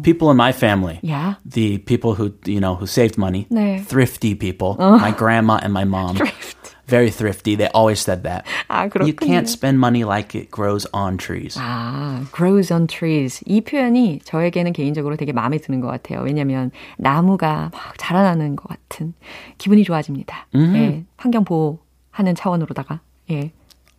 People 0.02 0.30
in 0.30 0.36
my 0.36 0.52
family, 0.52 0.98
Yeah. 1.02 1.34
the 1.44 1.78
people 1.78 2.14
who 2.14 2.32
you 2.46 2.60
know 2.60 2.74
who 2.76 2.86
saved 2.86 3.18
money, 3.18 3.46
네. 3.50 3.84
thrifty 3.86 4.34
people, 4.34 4.76
my 4.78 5.10
grandma 5.12 5.58
and 5.62 5.72
my 5.72 5.84
mom, 5.84 6.16
very 6.87 7.09
thrifty. 7.11 7.55
They 7.55 7.69
always 7.75 7.99
said 7.99 8.23
that. 8.23 8.45
아, 8.69 8.83
You 8.85 8.89
그렇군요. 9.13 9.15
can't 9.27 9.47
spend 9.49 9.77
money 9.77 10.03
like 10.03 10.33
it 10.39 10.49
grows 10.51 10.87
on 10.93 11.17
trees. 11.17 11.57
아, 11.59 12.23
grows 12.33 12.71
on 12.73 12.87
trees. 12.87 13.43
이 13.45 13.61
표현이 13.61 14.21
저에게는 14.23 14.73
개인적으로 14.73 15.15
되게 15.17 15.33
마음에 15.33 15.57
드는 15.57 15.81
것 15.81 15.87
같아요. 15.87 16.21
왜냐면 16.21 16.71
나무가 16.97 17.69
막 17.73 17.93
자라나는 17.97 18.55
것 18.55 18.67
같은 18.69 19.13
기분이 19.57 19.83
좋아집니다. 19.83 20.47
예, 20.55 21.03
환경 21.17 21.43
보호하는 21.43 22.35
차원으로다가 22.35 23.01
예, 23.31 23.51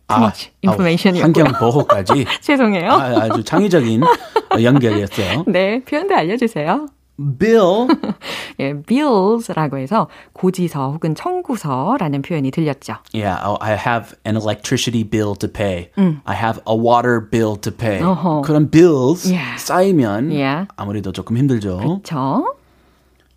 too 0.07 0.17
much 0.19 0.51
information이었고요. 0.63 1.43
환경 1.45 1.53
보호까지 1.61 2.25
죄송해요. 2.41 2.91
아, 2.91 3.03
아주 3.21 3.43
창의적인 3.43 4.01
연결이었어요. 4.63 5.43
네, 5.47 5.83
표현도 5.83 6.15
알려주세요. 6.15 6.87
Bill 7.37 7.87
예, 8.59 8.73
bills라고 8.81 9.77
해서 9.77 10.07
고지서 10.33 10.91
혹은 10.91 11.15
청구서라는 11.15 12.21
표현이 12.21 12.51
들렸죠. 12.51 12.95
Yeah, 13.13 13.37
oh, 13.45 13.57
I 13.61 13.75
have 13.77 14.15
an 14.25 14.35
electricity 14.37 15.03
bill 15.03 15.35
to 15.35 15.49
pay. 15.51 15.89
I 16.25 16.35
have 16.35 16.61
a 16.67 16.75
water 16.75 17.19
bill 17.29 17.55
to 17.59 17.71
pay. 17.71 18.01
어허. 18.01 18.41
그런 18.43 18.69
bills 18.71 19.27
Yeah. 19.29 19.57
쌓이면 19.57 20.31
Yeah. 20.31 20.67
아무래도 20.77 21.11
조금 21.11 21.37
힘들죠. 21.37 22.01
저 22.03 22.43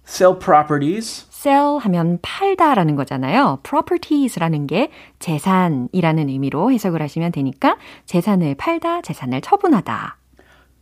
Sell 0.07 0.39
properties. 0.39 1.27
sell 1.33 1.79
하면 1.81 2.19
팔다라는 2.23 2.95
거잖아요. 2.97 3.59
properties라는 3.65 4.67
게 4.67 4.91
재산이라는 5.19 6.29
의미로 6.29 6.71
해석을 6.71 7.03
하시면 7.03 7.33
되니까 7.33 7.77
재산을 8.07 8.55
팔다, 8.55 9.03
재산을 9.03 9.41
처분하다. 9.41 10.17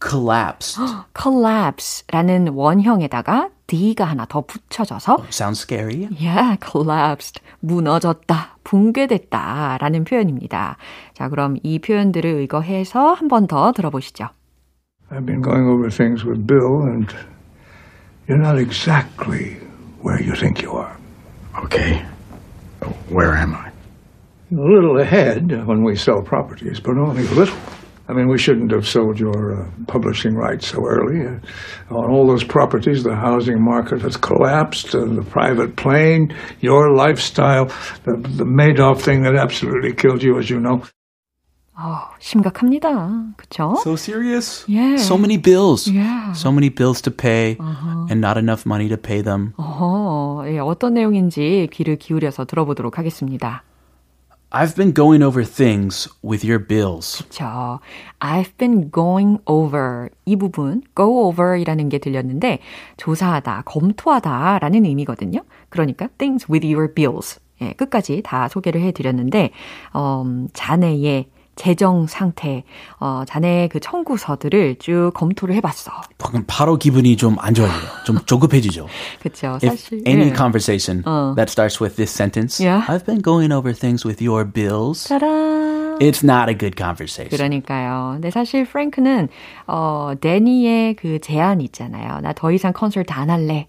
Collapsed. 0.02 0.80
collapse라는 1.14 2.49
원형에다가 2.49 3.50
d가 3.66 4.04
하나 4.07 4.25
더 4.26 4.40
붙여져서 4.40 5.19
Sounds 5.28 5.61
scary. 5.61 6.09
yeah, 6.21 6.57
collapsed. 6.61 7.40
무너졌다, 7.61 8.57
붕괴됐다 8.64 9.78
라는 9.80 10.04
표현입니다. 10.04 10.76
자, 11.14 11.28
그럼 11.28 11.57
이 11.62 11.78
표현들을 11.78 12.28
의거해서 12.30 13.12
한 13.12 13.28
번 13.28 13.47
더 13.47 13.73
들어보시죠. 13.73 14.28
I've 15.11 15.26
been 15.26 15.42
going 15.42 15.69
over 15.69 15.90
things 15.90 16.25
with 16.25 16.47
Bill, 16.47 16.83
and 16.88 17.07
you're 18.28 18.40
not 18.40 18.59
exactly 18.61 19.57
where 20.02 20.21
you 20.23 20.35
think 20.35 20.62
you 20.62 20.73
are. 20.78 20.97
Okay. 21.64 22.02
Where 23.11 23.35
am 23.37 23.54
I? 23.54 23.69
A 24.52 24.57
little 24.57 25.00
ahead 25.00 25.52
when 25.66 25.85
we 25.85 25.95
sell 25.95 26.23
properties, 26.23 26.80
but 26.80 26.97
only 26.97 27.26
a 27.26 27.35
little. 27.35 27.54
I 28.09 28.13
mean, 28.13 28.27
we 28.27 28.38
shouldn't 28.38 28.71
have 28.71 28.88
sold 28.88 29.19
your 29.19 29.62
uh, 29.62 29.65
publishing 29.88 30.35
rights 30.35 30.67
so 30.67 30.85
early. 30.85 31.25
Uh, 31.25 31.95
on 31.95 32.12
all 32.12 32.27
those 32.27 32.43
properties, 32.43 33.03
the 33.03 33.15
housing 33.15 33.59
market 33.59 34.01
has 34.01 34.15
collapsed, 34.15 34.93
and 34.93 35.17
the 35.17 35.24
private 35.24 35.75
plane, 35.75 36.35
your 36.62 36.93
lifestyle, 36.93 37.65
the, 38.03 38.13
the 38.17 38.45
Madoff 38.45 39.01
thing 39.01 39.24
that 39.24 39.35
absolutely 39.35 39.93
killed 39.93 40.21
you, 40.21 40.38
as 40.38 40.50
you 40.51 40.59
know. 40.59 40.83
어, 41.77 42.07
심각합니다. 42.19 43.33
그쵸? 43.35 43.75
So 43.83 43.95
serious. 43.97 44.63
Yeah. 44.69 44.95
So 44.95 45.17
many 45.17 45.35
bills. 45.35 45.88
Yeah. 45.89 46.31
So 46.31 46.50
many 46.50 46.69
bills 46.69 47.01
to 47.01 47.12
pay 47.12 47.57
and 48.09 48.21
not 48.21 48.38
enough 48.38 48.65
money 48.65 48.88
to 48.88 48.95
pay 48.97 49.21
them. 49.21 49.51
어, 49.57 50.43
예, 50.45 50.59
어떤 50.59 50.93
내용인지 50.93 51.67
귀를 51.74 51.97
기울여서 51.97 52.45
들어보도록 52.45 52.97
하겠습니다. 52.97 53.63
I've 54.52 54.75
been 54.75 54.92
going 54.92 55.23
over 55.23 55.45
things 55.45 56.09
with 56.25 56.45
your 56.45 56.59
bills. 56.59 57.23
그쵸. 57.23 57.78
I've 58.19 58.57
been 58.59 58.90
going 58.90 59.38
over 59.47 60.09
이 60.25 60.35
부분 60.37 60.83
go 60.97 61.28
over이라는 61.28 61.88
게 61.88 61.99
들렸는데 61.99 62.59
조사하다, 62.97 63.62
검토하다 63.66 64.59
라는 64.59 64.85
의미거든요. 64.85 65.42
그러니까 65.69 66.09
things 66.19 66.50
with 66.50 66.66
your 66.66 66.92
bills. 66.92 67.38
예, 67.62 67.75
끝까지 67.75 68.23
다 68.25 68.49
소개를 68.49 68.80
해 68.80 68.90
드렸는데 68.90 69.50
음, 69.95 70.49
자네의 70.52 71.28
재정 71.60 72.06
상태, 72.06 72.64
어, 73.00 73.24
자네의 73.26 73.68
그 73.68 73.80
청구서들을 73.80 74.76
쭉 74.78 75.10
검토를 75.14 75.54
해봤어. 75.56 75.92
방금 76.16 76.42
바로 76.46 76.78
기분이 76.78 77.16
좀 77.18 77.36
안 77.38 77.52
좋아요. 77.52 77.70
좀 78.06 78.18
조급해지죠. 78.24 78.86
If 79.26 79.34
사실 79.36 80.02
any 80.06 80.30
예. 80.30 80.34
conversation 80.34 81.02
that 81.36 81.50
starts 81.50 81.82
with 81.82 81.96
this 81.96 82.10
sentence, 82.10 82.60
Yeah. 82.64 82.84
I've 82.88 83.04
been 83.04 83.20
going 83.22 83.52
over 83.52 83.72
things 83.76 84.06
with 84.06 84.24
your 84.24 84.44
bills. 84.50 85.04
짜란. 85.08 85.79
It's 86.00 86.24
not 86.24 86.50
a 86.50 86.53
good 86.57 86.75
conversation. 86.75 87.29
그러니까요. 87.29 88.12
근데 88.15 88.29
사실 88.29 88.65
프랭크는 88.65 89.29
어 89.67 90.13
데니의 90.19 90.95
그 90.95 91.19
제안 91.19 91.62
있잖아요. 91.62 92.19
나 92.21 92.33
더 92.33 92.51
이상 92.51 92.74
콘서트 92.74 93.12
안 93.13 93.29
할래. 93.29 93.67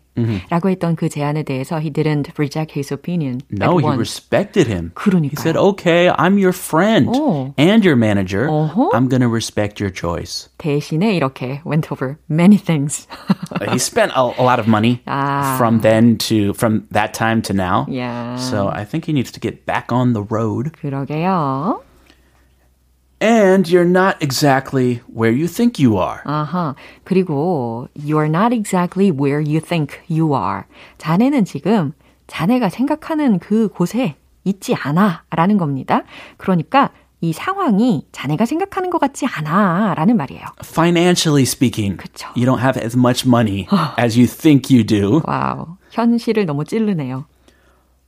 라고 0.48 0.70
했던 0.70 0.96
그 0.96 1.10
제안에 1.10 1.42
대해서 1.42 1.78
he 1.78 1.90
didn't 1.92 2.30
reject 2.38 2.72
his 2.74 2.90
opinion. 2.90 3.38
No, 3.52 3.76
at 3.76 3.80
he 3.80 3.84
once. 3.84 3.98
respected 3.98 4.66
him. 4.66 4.90
그러니까요. 4.94 5.28
He 5.28 5.36
said, 5.36 5.58
"Okay, 5.58 6.08
I'm 6.08 6.38
your 6.40 6.54
friend 6.56 7.06
어. 7.14 7.52
and 7.58 7.84
your 7.84 7.96
manager. 8.00 8.48
어허. 8.48 8.92
I'm 8.94 9.08
going 9.12 9.20
to 9.20 9.28
respect 9.28 9.78
your 9.78 9.92
choice." 9.92 10.48
대신에 10.56 11.14
이렇게 11.14 11.60
went 11.66 11.92
over 11.92 12.16
many 12.30 12.56
things. 12.56 13.06
he 13.70 13.76
spent 13.78 14.10
a, 14.16 14.32
a 14.40 14.42
lot 14.42 14.58
of 14.58 14.66
money 14.66 15.02
Ah. 15.06 15.54
from 15.58 15.80
then 15.82 16.16
to 16.32 16.54
from 16.54 16.88
that 16.90 17.12
time 17.12 17.42
to 17.42 17.52
now. 17.52 17.84
Yeah. 17.86 18.36
So 18.40 18.72
I 18.72 18.86
think 18.88 19.04
he 19.04 19.12
needs 19.12 19.30
to 19.32 19.38
get 19.38 19.66
back 19.66 19.92
on 19.92 20.14
the 20.14 20.24
road. 20.24 20.72
그러게요. 20.80 21.82
And 23.21 23.69
you're 23.69 23.85
not 23.85 24.17
exactly 24.19 25.01
where 25.07 25.31
you 25.31 25.47
think 25.47 25.79
you 25.79 25.97
are. 25.97 26.21
아하. 26.25 26.75
그리고 27.03 27.87
you're 27.95 28.27
not 28.27 28.51
exactly 28.51 29.11
where 29.11 29.39
you 29.39 29.61
think 29.61 29.99
you 30.09 30.33
are. 30.35 30.63
자네는 30.97 31.45
지금 31.45 31.93
자네가 32.25 32.69
생각하는 32.69 33.37
그 33.39 33.67
곳에 33.67 34.15
있지 34.43 34.73
않아 34.73 35.23
라는 35.29 35.57
겁니다. 35.57 36.01
그러니까 36.37 36.89
이 37.19 37.31
상황이 37.33 38.07
자네가 38.11 38.45
생각하는 38.45 38.89
것 38.89 38.99
같지 38.99 39.27
않아 39.27 39.93
라는 39.95 40.17
말이에요. 40.17 40.41
Financially 40.63 41.43
speaking, 41.43 41.97
그쵸. 41.97 42.29
you 42.35 42.45
don't 42.45 42.59
have 42.59 42.81
as 42.81 42.97
much 42.97 43.27
money 43.27 43.67
as 43.99 44.17
you 44.17 44.25
think 44.25 44.75
you 44.75 44.83
do. 44.83 45.21
와우. 45.25 45.77
현실을 45.91 46.47
너무 46.47 46.65
찌르네요. 46.65 47.25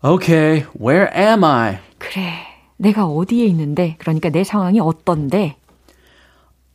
Okay, 0.03 0.65
where 0.75 1.12
am 1.15 1.43
I? 1.43 1.77
그래. 2.00 2.52
내가 2.82 3.06
어디에 3.06 3.44
있는데, 3.47 3.97
그러니까 3.99 4.30
내 4.30 4.44
상황이 4.44 4.80
어떤데, 4.80 5.56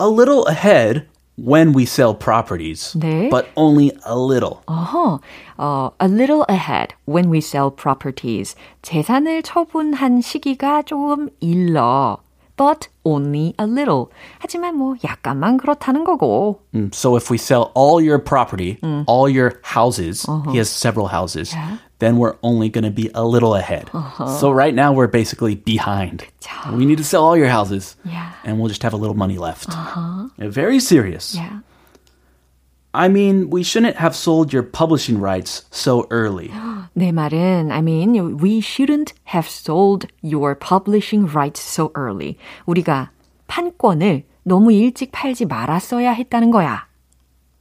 A 0.01 0.07
little 0.07 0.43
ahead 0.49 1.05
when 1.37 1.73
we 1.75 1.83
sell 1.83 2.13
properties, 2.13 2.93
네. 2.99 3.29
but 3.29 3.47
only 3.55 3.91
a 4.07 4.15
little. 4.15 4.59
어허, 4.67 5.19
어, 5.57 5.91
a 6.01 6.07
little 6.07 6.43
ahead 6.49 6.93
when 7.07 7.29
we 7.31 7.37
sell 7.39 7.69
properties. 7.73 8.55
재산을 8.81 9.41
처분한 9.43 10.21
시기가 10.21 10.81
조금 10.83 11.29
일러. 11.39 12.17
but 12.55 12.87
only 13.03 13.55
a 13.59 13.65
little. 13.65 14.05
하지만 14.37 14.77
뭐 14.77 14.93
약간만 15.03 15.57
그렇다는 15.57 16.03
거고. 16.03 16.59
Mm, 16.75 16.91
So 16.93 17.15
if 17.17 17.31
we 17.31 17.37
sell 17.37 17.71
all 17.75 17.99
your 17.99 18.19
property, 18.23 18.77
all 19.07 19.27
your 19.27 19.59
houses, 19.63 20.23
he 20.51 20.57
has 20.57 20.69
several 20.69 21.07
houses, 21.07 21.55
then 21.99 22.17
we're 22.17 22.35
only 22.43 22.69
going 22.69 22.83
to 22.83 22.91
be 22.91 23.09
a 23.13 23.23
little 23.23 23.55
ahead. 23.55 23.89
So 24.39 24.51
right 24.51 24.73
now 24.73 24.91
we're 24.93 25.07
basically 25.07 25.55
behind. 25.55 26.25
We 26.73 26.85
need 26.85 26.97
to 26.97 27.03
sell 27.03 27.23
all 27.23 27.37
your 27.37 27.47
houses, 27.49 27.95
Yeah. 28.03 28.31
and 28.43 28.59
we'll 28.59 28.69
just 28.69 28.83
have 28.83 28.93
a 28.93 28.97
little 28.97 29.15
money 29.15 29.37
left. 29.37 29.69
Uh, 29.71 30.27
Very 30.37 30.79
serious. 30.79 31.35
Yeah. 31.35 31.59
I 32.93 33.07
mean, 33.07 33.49
we 33.49 33.63
shouldn't 33.63 33.95
have 33.97 34.15
sold 34.15 34.53
your 34.53 34.61
publishing 34.61 35.19
rights 35.19 35.65
so 35.71 36.05
early. 36.11 36.49
내 36.95 37.11
말은, 37.11 37.71
I 37.71 37.81
mean, 37.81 38.37
we 38.37 38.61
shouldn't 38.61 39.13
have 39.33 39.47
sold 39.49 40.05
your 40.21 40.53
publishing 40.53 41.25
rights 41.25 41.59
so 41.59 41.91
early. 41.95 42.37
우리가 42.67 43.09
판권을 43.47 44.25
너무 44.45 44.71
일찍 44.71 45.11
팔지 45.11 45.45
말았어야 45.45 46.11
했다는 46.11 46.51
거야. 46.51 46.85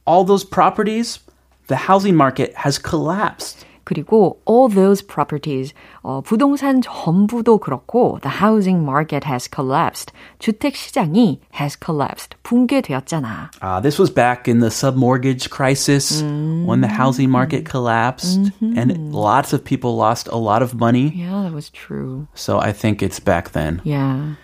All 0.05 0.23
those 0.23 0.43
properties, 0.47 1.19
the 1.67 1.87
housing 1.89 2.15
market 2.15 2.53
has 2.57 2.77
collapsed. 2.77 3.65
그리고 3.87 4.39
all 4.45 4.69
those 4.69 5.01
properties, 5.05 5.73
어, 6.01 6.21
부동산 6.21 6.81
전부도 6.81 7.57
그렇고 7.59 8.19
the 8.21 8.39
housing 8.41 8.81
market 8.81 9.25
has 9.27 9.49
collapsed. 9.49 10.13
주택 10.39 10.75
시장이 10.75 11.39
has 11.59 11.77
collapsed. 11.77 12.35
붕괴되었잖아. 12.43 13.51
Uh, 13.61 13.81
this 13.81 13.99
was 13.99 14.09
back 14.09 14.47
in 14.47 14.59
the 14.59 14.69
submortgage 14.69 15.49
crisis 15.49 16.21
when 16.21 16.81
the 16.81 16.87
housing 16.87 17.29
market 17.29 17.65
collapsed 17.65 18.51
and 18.61 19.11
lots 19.13 19.53
of 19.53 19.63
people 19.63 19.95
lost 19.97 20.27
a 20.31 20.37
lot 20.37 20.61
of 20.61 20.73
money. 20.75 21.11
Yeah, 21.13 21.43
that 21.43 21.53
was 21.53 21.69
true. 21.69 22.27
So 22.35 22.59
I 22.59 22.71
think 22.71 23.03
it's 23.03 23.19
back 23.19 23.51
then. 23.51 23.81
Yeah. 23.83 24.35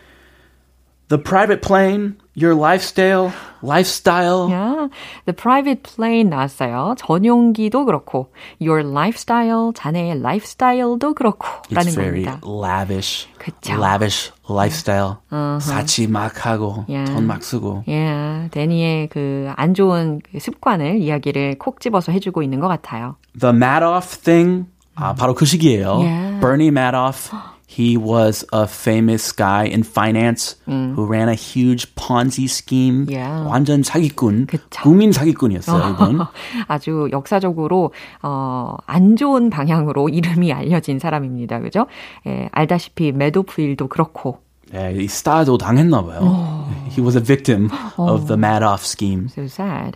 The 1.09 1.17
private 1.17 1.63
plane, 1.63 2.17
your 2.35 2.53
lifestyle, 2.53 3.33
lifestyle. 3.63 4.47
Yeah. 4.47 4.89
The 5.25 5.33
private 5.33 5.81
plane 5.81 6.29
나왔어요. 6.29 6.93
전용기도 6.99 7.83
그렇고 7.85 8.27
your 8.61 8.83
lifestyle, 8.87 9.73
자네의 9.73 10.19
lifestyle도 10.21 11.15
그렇고 11.15 11.47
It's 11.67 11.73
라는 11.73 11.93
very 11.95 12.23
겁니다. 12.23 12.39
lavish, 12.45 13.27
그쵸. 13.39 13.73
lavish 13.73 14.31
lifestyle. 14.47 15.17
사치 15.59 16.05
막 16.07 16.45
하고 16.45 16.85
Yeah. 16.87 17.11
돈 17.11 17.25
막 17.25 17.41
쓰고. 17.41 17.85
Yeah, 17.87 18.51
데니의 18.51 19.09
그 19.09 19.51
안 19.57 19.73
좋은 19.73 20.21
그 20.31 20.37
습관을 20.39 21.01
이야기를 21.01 21.57
콕 21.57 21.79
집어서 21.81 22.11
해주고 22.11 22.43
있는 22.43 22.59
것 22.59 22.67
같아요. 22.67 23.15
The 23.33 23.51
Madoff 23.51 24.21
thing, 24.21 24.67
아, 24.93 25.15
바로 25.15 25.33
그 25.33 25.45
시기예요. 25.45 25.97
Yeah. 26.05 26.39
Bernie 26.39 26.69
Madoff. 26.69 27.33
He 27.73 27.97
was 27.97 28.43
a 28.51 28.65
famous 28.67 29.31
guy 29.31 29.65
in 29.65 29.83
finance 29.83 30.55
who 30.65 31.05
ran 31.05 31.29
a 31.29 31.35
huge 31.35 31.93
Ponzi 31.95 32.49
scheme. 32.49 33.05
Yeah. 33.07 33.45
완전 33.47 33.83
사기꾼. 33.83 34.47
그쵸. 34.47 34.81
국민 34.81 35.11
사기꾼이었어요, 35.11 35.93
이분. 35.93 36.19
아주 36.67 37.07
역사적으로 37.11 37.93
어, 38.23 38.75
안 38.87 39.15
좋은 39.15 39.49
방향으로 39.51 40.09
이름이 40.09 40.51
알려진 40.51 40.97
사람입니다. 40.97 41.59
그죠? 41.59 41.85
예, 42.25 42.49
알다시피 42.51 43.11
매도프일도 43.11 43.87
그렇고 43.87 44.39
예, 44.73 44.93
이 44.97 45.07
스타도 45.07 45.57
당했나 45.57 46.03
봐요. 46.03 46.67
He 46.89 47.01
was 47.03 47.15
a 47.15 47.21
victim 47.23 47.69
of 47.97 48.27
the 48.27 48.35
Madoff 48.35 48.83
scheme. 48.83 49.29
so 49.29 49.45
sad. 49.47 49.95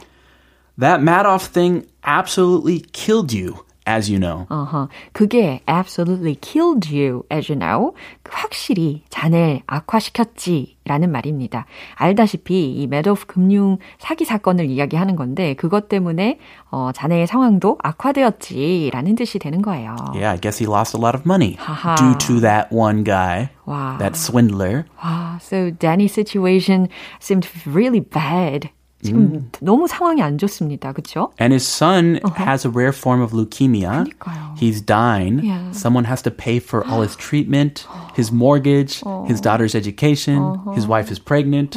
That 0.77 1.01
Madoff 1.01 1.48
thing 1.51 1.86
absolutely 2.03 2.79
killed 2.93 3.31
you, 3.33 3.65
as 3.88 4.10
you 4.10 4.17
know. 4.19 4.45
어허, 4.50 4.88
그게 5.12 5.62
absolutely 5.67 6.36
killed 6.39 6.88
you, 6.89 7.24
as 7.31 7.51
you 7.51 7.60
know. 7.60 7.93
확실히 8.29 9.03
자네를 9.10 9.62
악화시켰지라는 9.67 11.12
말입니다. 11.12 11.65
알다시피 11.95 12.72
이 12.72 12.88
매도프 12.88 13.25
금융 13.27 13.77
사기 14.00 14.25
사건을 14.25 14.69
이야기하는 14.69 15.15
건데 15.15 15.53
그것 15.55 15.89
때문에 15.89 16.39
어, 16.72 16.91
자네의 16.93 17.27
상황도 17.27 17.77
악화되었지라는 17.83 19.15
뜻이 19.15 19.38
되는 19.39 19.62
거예요. 19.62 19.95
Yeah, 20.13 20.31
I 20.31 20.38
guess 20.39 20.60
he 20.60 20.67
lost 20.67 20.95
a 20.95 21.01
lot 21.01 21.15
of 21.17 21.25
money 21.25 21.57
하하. 21.60 21.95
due 21.95 22.17
to 22.19 22.39
that 22.41 22.72
one 22.72 23.03
guy, 23.03 23.50
와. 23.65 23.98
that 24.00 24.15
swindler. 24.15 24.86
와, 25.03 25.38
so 25.41 25.72
Danny's 25.72 26.13
situation 26.13 26.88
seemed 27.19 27.48
really 27.67 28.00
bad. 28.00 28.69
지금 29.03 29.51
너무 29.60 29.86
상황이 29.86 30.22
안 30.22 30.38
좋습니다. 30.38 30.93
그렇죠? 30.93 31.33
And 31.38 31.51
his 31.53 31.67
son 31.67 32.22
has 32.39 32.65
a 32.65 32.72
rare 32.72 32.93
form 32.95 33.22
of 33.22 33.33
leukemia. 33.36 34.05
그러니까요. 34.07 34.55
He's 34.55 34.79
dying. 34.79 35.43
Yeah. 35.43 35.72
Someone 35.74 36.05
has 36.05 36.22
to 36.24 36.31
pay 36.31 36.60
for 36.62 36.88
all 36.88 37.01
his 37.01 37.17
treatment, 37.17 37.86
his 38.15 38.31
mortgage, 38.31 39.03
his 39.27 39.41
daughter's 39.41 39.75
education. 39.75 40.39
His 40.74 40.88
wife 40.88 41.12
is 41.12 41.19
pregnant. 41.19 41.75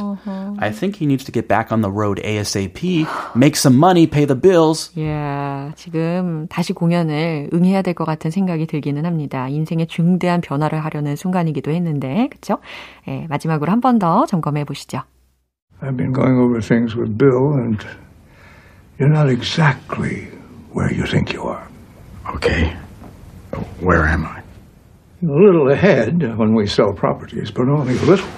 I 0.63 0.71
think 0.71 0.95
he 1.03 1.07
needs 1.07 1.25
to 1.25 1.33
get 1.33 1.49
back 1.49 1.73
on 1.73 1.83
the 1.83 1.91
road 1.91 2.23
ASAP, 2.23 3.09
make 3.35 3.57
some 3.57 3.75
money, 3.77 4.07
pay 4.07 4.25
the 4.25 4.39
bills. 4.41 4.93
예, 4.97 5.73
지금 5.75 6.47
다시 6.49 6.73
공연을 6.75 7.51
응해야 7.53 7.83
될 7.83 7.95
것 7.95 8.05
같은 8.05 8.31
생각이 8.31 8.69
들기는 8.69 9.05
합니다. 9.05 9.49
인생의 9.49 9.89
중대한 9.89 10.41
변화를 10.41 10.85
하려는 10.85 11.17
순간이기도 11.17 11.73
했는데, 11.73 12.29
그렇죠? 12.31 12.59
예, 13.09 13.27
마지막으로 13.29 13.73
한 13.73 13.81
번 13.81 13.99
더 13.99 14.27
점검해 14.27 14.63
보시죠. 14.65 15.03
I've 15.83 15.97
been 15.97 16.13
going 16.13 16.39
over 16.39 16.61
things 16.61 16.97
with 16.97 17.17
Bill, 17.19 17.53
and 17.53 17.85
you're 18.99 19.11
not 19.11 19.29
exactly 19.29 20.25
where 20.73 20.93
you 20.93 21.07
think 21.07 21.33
you 21.33 21.45
are. 21.45 21.69
Okay. 22.35 22.75
Where 23.81 24.05
am 24.05 24.25
I? 24.25 24.43
A 25.23 25.27
little 25.27 25.71
ahead 25.71 26.37
when 26.39 26.55
we 26.55 26.67
sell 26.67 26.93
properties, 26.93 27.51
but 27.51 27.69
only 27.69 27.97
a 27.97 28.03
little. 28.03 28.29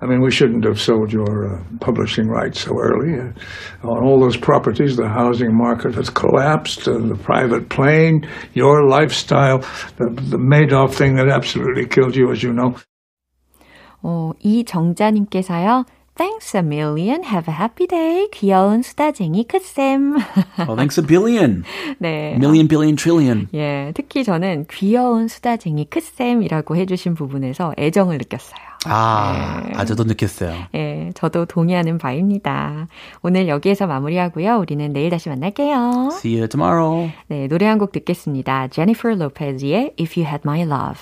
I 0.00 0.06
mean, 0.06 0.20
we 0.20 0.30
shouldn't 0.30 0.64
have 0.64 0.80
sold 0.80 1.12
your 1.12 1.54
uh, 1.54 1.62
publishing 1.80 2.28
rights 2.28 2.60
so 2.60 2.78
early. 2.78 3.18
Uh, 3.18 3.88
on 3.88 4.04
all 4.04 4.20
those 4.20 4.36
properties, 4.36 4.96
the 4.96 5.08
housing 5.08 5.56
market 5.56 5.94
has 5.94 6.10
collapsed, 6.10 6.86
and 6.86 7.10
the 7.10 7.16
private 7.16 7.68
plane, 7.68 8.28
your 8.54 8.88
lifestyle, 8.88 9.58
the, 9.96 10.10
the 10.10 10.36
Madoff 10.36 10.94
thing 10.94 11.16
that 11.16 11.28
absolutely 11.28 11.86
killed 11.86 12.14
you, 12.14 12.30
as 12.30 12.42
you 12.42 12.52
know. 12.52 12.76
어, 14.02 14.32
이정자님께서요. 14.40 15.84
Thanks 16.15 16.55
a 16.55 16.61
million. 16.61 17.23
Have 17.23 17.51
a 17.51 17.57
happy 17.57 17.87
day. 17.87 18.27
귀여운 18.31 18.83
수다쟁이 18.83 19.45
크쌤. 19.47 20.13
Well, 20.59 20.75
thanks 20.75 20.99
a 20.99 21.05
billion. 21.05 21.63
네. 21.97 22.35
Million, 22.35 22.67
billion, 22.67 22.95
trillion. 22.95 23.47
예, 23.55 23.91
특히 23.95 24.23
저는 24.23 24.67
귀여운 24.69 25.27
수다쟁이 25.27 25.85
크쌤이라고 25.85 26.75
해주신 26.75 27.15
부분에서 27.15 27.73
애정을 27.79 28.19
느꼈어요. 28.19 28.61
아, 28.85 29.63
아저도 29.73 30.03
느꼈어요. 30.03 30.53
예, 30.75 31.09
저도 31.15 31.45
동의하는 31.45 31.97
바입니다. 31.97 32.87
오늘 33.23 33.47
여기에서 33.47 33.87
마무리하고요. 33.87 34.57
우리는 34.59 34.93
내일 34.93 35.09
다시 35.09 35.29
만날게요. 35.29 36.09
See 36.11 36.35
you 36.37 36.47
tomorrow. 36.47 37.09
네, 37.27 37.47
노래 37.47 37.65
한 37.65 37.79
곡 37.79 37.91
듣겠습니다. 37.91 38.67
Jennifer 38.67 39.17
Lopez의 39.19 39.93
If 39.99 40.19
You 40.19 40.29
Had 40.29 40.41
My 40.45 40.61
Love. 40.61 41.01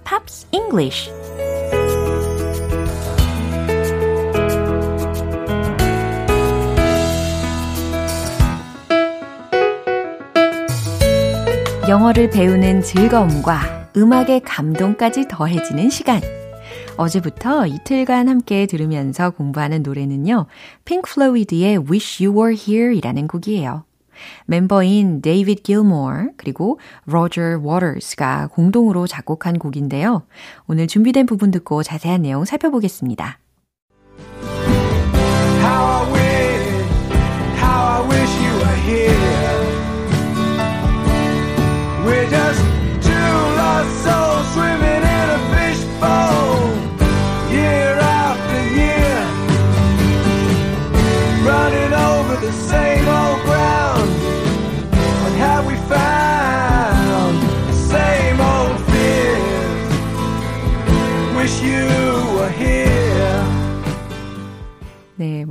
English 0.71 1.11
영어를 11.89 12.29
배우는 12.29 12.81
즐거움과 12.81 13.89
음악의 13.97 14.41
감동까지 14.45 15.27
더해지는 15.27 15.89
시간. 15.89 16.21
어제부터 16.95 17.65
이틀간 17.65 18.29
함께 18.29 18.65
들으면서 18.65 19.31
공부하는 19.31 19.83
노래는요. 19.83 20.45
핑크 20.85 21.13
플로이드의 21.13 21.79
Wish 21.89 22.25
You 22.25 22.39
Were 22.39 22.57
Here 22.57 22.95
이라는 22.95 23.27
곡이에요. 23.27 23.83
멤버인 24.45 25.21
데이비드 25.21 25.61
길모어 25.63 26.29
그리고 26.37 26.79
로저 27.05 27.59
워터스가 27.61 28.47
공동으로 28.53 29.07
작곡한 29.07 29.59
곡인데요. 29.59 30.23
오늘 30.67 30.87
준비된 30.87 31.25
부분 31.25 31.51
듣고 31.51 31.83
자세한 31.83 32.23
내용 32.23 32.45
살펴보겠습니다. 32.45 33.39
How 35.61 35.85
I 35.85 36.11
wish, 36.11 36.87
how 37.57 37.83
I 37.87 38.01
wish 38.07 38.31
you 38.41 38.53
were 38.57 38.75
here. 38.85 39.21
We're 42.05 42.29
just 42.29 42.70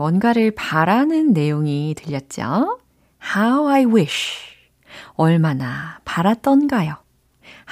뭔가를 0.00 0.50
바라는 0.52 1.34
내용이 1.34 1.94
들렸죠? 1.94 2.78
How 3.36 3.68
I 3.68 3.84
wish. 3.84 4.38
얼마나 5.12 6.00
바랐던가요? 6.06 6.94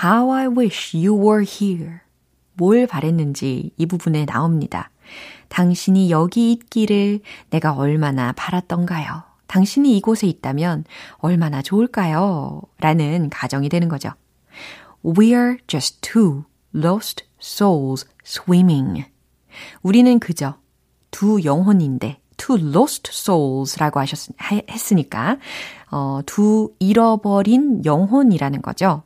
How 0.04 0.30
I 0.34 0.46
wish 0.48 0.94
you 0.94 1.18
were 1.18 1.42
here. 1.42 2.00
뭘 2.52 2.86
바랬는지 2.86 3.72
이 3.78 3.86
부분에 3.86 4.26
나옵니다. 4.26 4.90
당신이 5.48 6.10
여기 6.10 6.52
있기를 6.52 7.20
내가 7.48 7.72
얼마나 7.72 8.32
바랐던가요? 8.32 9.22
당신이 9.46 9.96
이곳에 9.96 10.26
있다면 10.26 10.84
얼마나 11.20 11.62
좋을까요? 11.62 12.60
라는 12.78 13.30
가정이 13.30 13.70
되는 13.70 13.88
거죠. 13.88 14.10
We're 15.02 15.56
just 15.66 16.02
two 16.02 16.44
lost 16.74 17.24
souls 17.40 18.06
swimming. 18.22 19.06
우리는 19.80 20.18
그저 20.18 20.58
두 21.10 21.42
영혼인데 21.44 22.20
two 22.36 22.58
lost 22.58 23.10
souls라고 23.12 24.00
하셨, 24.00 24.30
했으니까 24.70 25.38
어, 25.90 26.20
두 26.24 26.72
잃어버린 26.78 27.84
영혼이라는 27.84 28.62
거죠. 28.62 29.02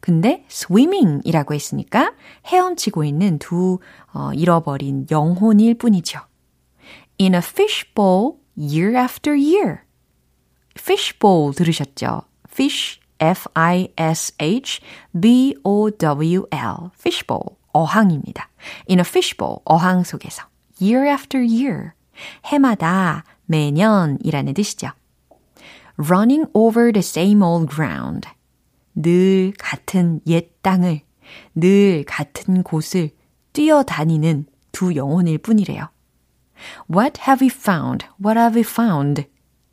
근데 0.00 0.44
swimming이라고 0.50 1.54
했으니까 1.54 2.12
헤엄치고 2.46 3.04
있는 3.04 3.38
두 3.38 3.78
어, 4.12 4.32
잃어버린 4.32 5.06
영혼일 5.10 5.74
뿐이죠. 5.78 6.20
In 7.20 7.34
a 7.34 7.38
fishbowl 7.38 8.34
year 8.56 8.96
after 8.96 9.36
year. 9.36 9.80
fishbowl 10.78 11.54
들으셨죠? 11.54 12.22
fish, 12.48 13.00
f-i-s-h, 13.18 14.80
b-o-w-l, 15.12 16.90
fishbowl, 16.98 17.56
어항입니다. 17.72 18.48
in 18.88 18.98
a 19.00 19.04
fishbowl, 19.04 19.60
어항 19.64 20.04
속에서. 20.04 20.53
Year 20.80 21.08
after 21.08 21.44
year, 21.44 21.92
해마다, 22.44 23.24
매년이라는 23.46 24.54
뜻이죠. 24.54 24.90
running 25.96 26.50
over 26.54 26.92
the 26.92 27.00
same 27.00 27.42
old 27.42 27.74
ground. 27.74 28.28
늘 28.94 29.52
같은 29.58 30.20
옛 30.26 30.50
땅을, 30.62 31.02
늘 31.54 32.04
같은 32.06 32.62
곳을 32.62 33.10
뛰어다니는 33.52 34.46
두 34.72 34.94
영혼일 34.94 35.38
뿐이래요. 35.38 35.88
What 36.90 37.20
have 37.26 37.44
we 37.44 37.50
found? 37.50 38.06
What 38.22 38.38
have 38.38 38.56
we 38.56 38.62
found? 38.62 39.26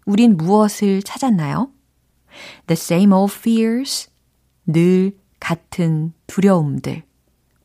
우린 0.06 0.38
무엇을 0.38 1.04
찾았나요? 1.04 1.72
The 2.68 2.74
same 2.74 3.14
old 3.14 3.34
fears. 3.34 4.10
늘 4.66 5.18
같은 5.40 6.14
두려움들. 6.28 7.04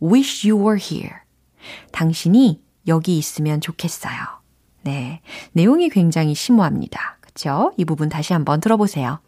Wish 0.02 0.48
you 0.48 0.62
were 0.62 0.80
here. 0.80 1.20
당신이 1.92 2.62
여기 2.88 3.18
있으면 3.18 3.60
좋겠어요. 3.60 4.14
네. 4.82 5.20
내용이 5.52 5.88
굉장히 5.88 6.34
심오합니다. 6.34 7.18
그쵸? 7.20 7.72
이 7.76 7.84
부분 7.84 8.08
다시 8.08 8.32
한번 8.32 8.60
들어보세요. 8.60 9.20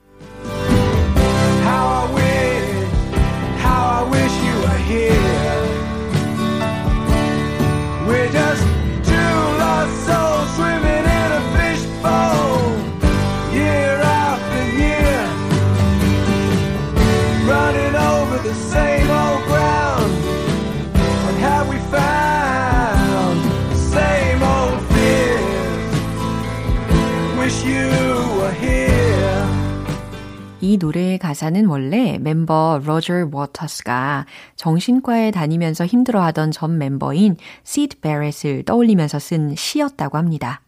이 30.78 30.80
노래의 30.80 31.18
가사는 31.18 31.66
원래 31.66 32.18
멤버 32.20 32.80
로저 32.84 33.28
워터스가 33.32 34.26
정신과에 34.54 35.32
다니면서 35.32 35.84
힘들어하던 35.84 36.52
전 36.52 36.78
멤버인 36.78 37.36
시드 37.64 37.98
배럿을 37.98 38.62
떠올리면서 38.64 39.18
쓴 39.18 39.56
시였다고 39.56 40.18
합니다. 40.18 40.60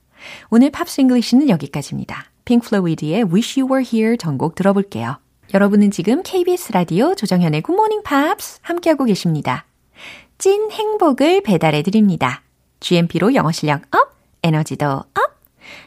오늘 0.50 0.70
Pops 0.72 1.00
English는 1.02 1.48
여기까지입니다. 1.48 2.24
핑크 2.44 2.68
플로이드의 2.68 3.22
Wish 3.32 3.60
You 3.60 3.72
Were 3.72 3.88
Here 3.88 4.16
전곡 4.16 4.56
들어볼게요. 4.56 5.18
여러분은 5.54 5.92
지금 5.92 6.24
KBS 6.24 6.72
라디오 6.72 7.14
조정현의 7.14 7.62
Morning 7.68 8.02
Pops 8.02 8.58
함께하고 8.62 9.04
계십니다. 9.04 9.64
찐 10.38 10.72
행복을 10.72 11.42
배달해 11.42 11.82
드립니다. 11.82 12.42
GMP로 12.80 13.34
영어 13.34 13.52
실력 13.52 13.82
up, 13.94 14.16
에너지도 14.42 14.86
up! 14.88 15.39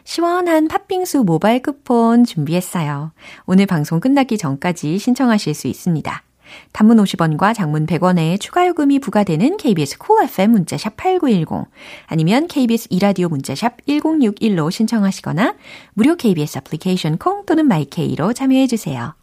시원한 0.04 0.67
팥빙수 0.67 1.24
모바일 1.24 1.62
쿠폰 1.62 2.24
준비했어요. 2.24 3.12
오늘 3.46 3.65
방송 3.65 4.00
끝나기 4.00 4.38
전까지 4.38 4.98
신청하실 4.98 5.54
수 5.54 5.67
있습니다. 5.67 6.24
단문 6.72 6.98
50원과 6.98 7.54
장문 7.54 7.86
100원의 7.86 8.39
추가 8.39 8.67
요금이 8.67 9.00
부과되는 9.00 9.58
KBS 9.58 9.98
콜 9.98 10.17
cool 10.17 10.30
FM 10.30 10.52
문자샵 10.52 10.98
8910 10.98 11.67
아니면 12.08 12.48
KBS 12.48 12.88
이라디오 12.91 13.30
문자샵 13.30 13.86
1061로 13.88 14.72
신청하시거나 14.72 15.56
무료 15.93 16.15
KBS 16.15 16.60
애플리케이션 16.60 17.17
콩 17.17 17.46
또는 17.46 17.67
마이케이로 17.67 18.34
참여해 18.34 18.67
주세요. 18.67 19.15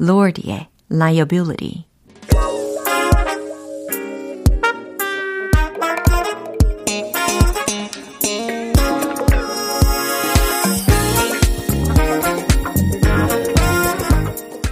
Lord의 0.00 0.68
Liability 0.90 1.84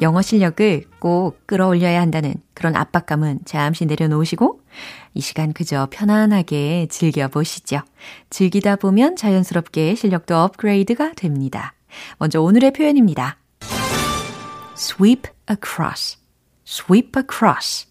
영어 0.00 0.22
실력을 0.22 0.84
꼭 0.98 1.46
끌어올려야 1.46 2.00
한다는 2.00 2.34
그런 2.54 2.76
압박감은 2.76 3.40
잠시 3.44 3.86
내려놓으시고 3.86 4.60
이 5.14 5.20
시간 5.20 5.52
그저 5.52 5.88
편안하게 5.90 6.86
즐겨보시죠. 6.90 7.80
즐기다 8.30 8.76
보면 8.76 9.16
자연스럽게 9.16 9.94
실력도 9.94 10.36
업그레이드가 10.36 11.12
됩니다. 11.12 11.74
먼저 12.18 12.40
오늘의 12.40 12.72
표현입니다. 12.72 13.36
sweep 14.74 15.30
across, 15.50 16.18
sweep 16.66 17.12
across, 17.20 17.86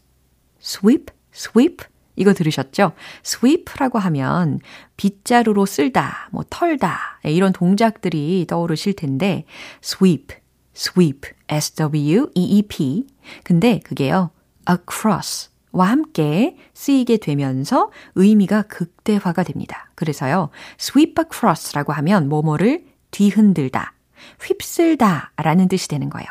sweep, 0.61 1.13
sweep. 1.33 1.85
이거 2.17 2.33
들으셨죠? 2.33 2.91
sweep라고 3.23 3.97
하면 3.99 4.59
빗자루로 4.97 5.65
쓸다, 5.65 6.29
뭐 6.31 6.43
털다 6.49 7.19
이런 7.23 7.53
동작들이 7.53 8.45
떠오르실 8.49 8.93
텐데 8.95 9.45
sweep, 9.81 10.35
sweep, 10.75 11.29
S-W-E-E-P. 11.47 13.07
근데 13.43 13.79
그게요, 13.79 14.31
across 14.69 15.49
와 15.71 15.89
함께 15.89 16.57
쓰이게 16.73 17.17
되면서 17.17 17.91
의미가 18.15 18.63
극대화가 18.63 19.43
됩니다. 19.43 19.89
그래서요, 19.95 20.49
sweep 20.79 21.15
across라고 21.21 21.93
하면 21.93 22.29
뭐뭐를 22.29 22.85
뒤흔들다, 23.11 23.93
휩쓸다 24.41 25.33
라는 25.37 25.67
뜻이 25.67 25.87
되는 25.87 26.09
거예요. 26.09 26.27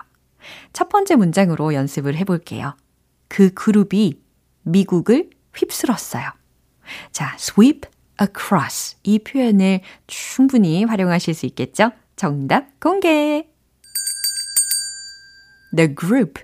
첫 0.72 0.88
번째 0.88 1.16
문장으로 1.16 1.74
연습을 1.74 2.16
해볼게요. 2.16 2.76
그 3.28 3.52
그룹이 3.54 4.20
미국을 4.62 5.30
휩쓸었어요. 5.54 6.30
자, 7.12 7.34
sweep 7.38 7.88
across 8.20 8.96
이 9.02 9.18
표현을 9.18 9.80
충분히 10.06 10.84
활용하실 10.84 11.34
수 11.34 11.46
있겠죠? 11.46 11.92
정답 12.16 12.78
공개! 12.80 13.49
The 15.74 15.94
group 15.94 16.40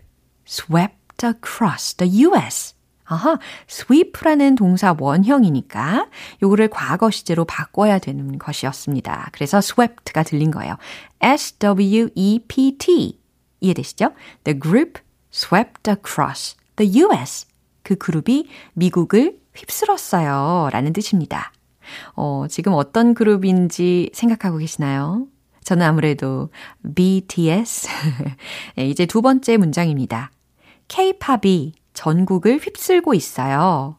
swept 0.47 1.25
across 1.25 1.97
the 1.97 2.27
US. 2.27 2.75
아하, 3.09 3.39
sweep라는 3.69 4.57
동사 4.57 4.95
원형이니까 4.99 6.09
요거를 6.43 6.69
과거 6.69 7.11
시제로 7.11 7.45
바꿔야 7.45 8.01
되는 8.01 8.39
것이었습니다. 8.39 9.31
그래서 9.33 9.59
swept,가 9.59 10.25
들린 10.25 10.51
거예요. 10.51 10.77
S-W-E-P-T. 11.21 13.21
이해되시죠? 13.61 14.13
The 14.45 14.59
group 14.59 15.01
swept 15.33 15.91
across 15.91 16.57
the 16.77 17.03
US. 17.03 17.47
그 17.83 17.95
그룹이 17.95 18.49
미국을 18.75 19.39
휩쓸었어요. 19.55 20.69
라는 20.73 20.93
뜻입니다. 20.93 21.53
어, 22.15 22.47
지금 22.51 22.73
어떤 22.73 23.15
그룹인지 23.15 24.11
생각하고 24.13 24.59
계시나요? 24.59 25.29
저는 25.67 25.85
아무래도 25.85 26.51
BTS. 26.95 27.89
네, 28.77 28.87
이제 28.89 29.05
두 29.05 29.21
번째 29.21 29.57
문장입니다. 29.57 30.31
K-팝이 30.87 31.73
전국을 31.93 32.59
휩쓸고 32.59 33.15
있어요. 33.15 33.99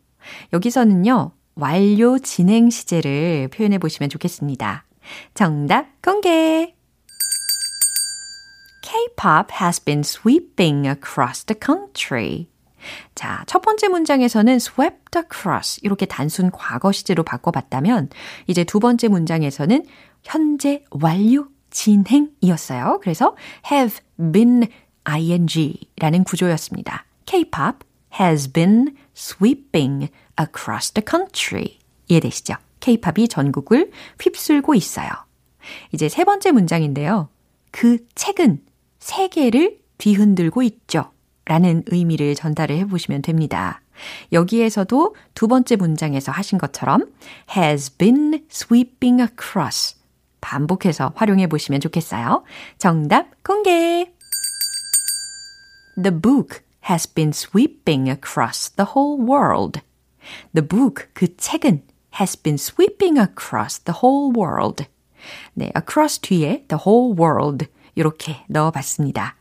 여기서는요, 0.53 1.31
완료 1.55 2.19
진행 2.19 2.69
시제를 2.69 3.49
표현해 3.49 3.79
보시면 3.79 4.09
좋겠습니다. 4.09 4.85
정답 5.33 5.87
공개! 6.01 6.73
K-pop 8.81 9.51
has 9.59 9.83
been 9.83 9.99
sweeping 9.99 10.87
across 10.87 11.43
the 11.43 11.59
country. 11.61 12.47
자, 13.13 13.43
첫 13.45 13.61
번째 13.61 13.89
문장에서는 13.89 14.55
swept 14.55 15.17
across 15.17 15.81
이렇게 15.83 16.05
단순 16.05 16.49
과거 16.49 16.93
시제로 16.93 17.23
바꿔봤다면 17.23 18.07
이제 18.45 18.63
두 18.63 18.79
번째 18.79 19.09
문장에서는 19.09 19.83
현재 20.23 20.85
완료 20.91 21.49
진행이었어요. 21.77 22.99
그래서 23.01 23.35
have 23.71 23.99
been 24.31 24.67
ing라는 25.03 26.23
구조였습니다. 26.25 27.05
K-pop 27.25 27.85
has 28.19 28.51
been 28.51 28.95
sweeping 29.15 30.09
across 30.39 30.91
the 30.91 31.05
country. 31.07 31.77
이해되시죠? 32.07 32.55
K-팝이 32.79 33.27
전국을 33.27 33.91
휩쓸고 34.19 34.73
있어요. 34.73 35.09
이제 35.91 36.09
세 36.09 36.23
번째 36.23 36.51
문장인데요. 36.51 37.29
그 37.71 37.99
책은 38.15 38.63
세계를 38.99 39.79
뒤흔들고 39.99 40.63
있죠. 40.63 41.11
라는 41.45 41.83
의미를 41.87 42.33
전달을 42.33 42.75
해보시면 42.77 43.21
됩니다. 43.21 43.81
여기에서도 44.31 45.15
두 45.33 45.47
번째 45.47 45.75
문장에서 45.75 46.31
하신 46.31 46.57
것처럼 46.57 47.05
has 47.55 47.95
been 47.97 48.45
sweeping 48.49 49.21
across 49.21 49.96
반복해서 50.47 51.11
활용해 51.15 51.47
보시면 51.47 51.81
좋겠어요. 51.81 52.43
정답 52.77 53.43
공개! 53.43 54.09
The 56.01 56.21
book 56.21 56.61
has 56.89 57.13
been 57.13 57.31
sweeping 57.31 58.09
across 58.09 58.69
the 58.75 58.87
whole 58.95 59.21
world. 59.21 59.81
The 60.53 60.65
book, 60.65 61.09
그 61.13 61.35
책은 61.35 61.83
has 62.19 62.41
been 62.41 62.55
sweeping 62.55 63.19
across 63.19 63.83
the 63.83 63.99
whole 64.01 64.31
world. 64.33 64.85
네, 65.53 65.69
across 65.75 66.19
뒤에 66.21 66.65
the 66.69 66.79
whole 66.85 67.13
world 67.19 67.65
이렇게 67.95 68.45
넣어봤습니다. 68.47 69.35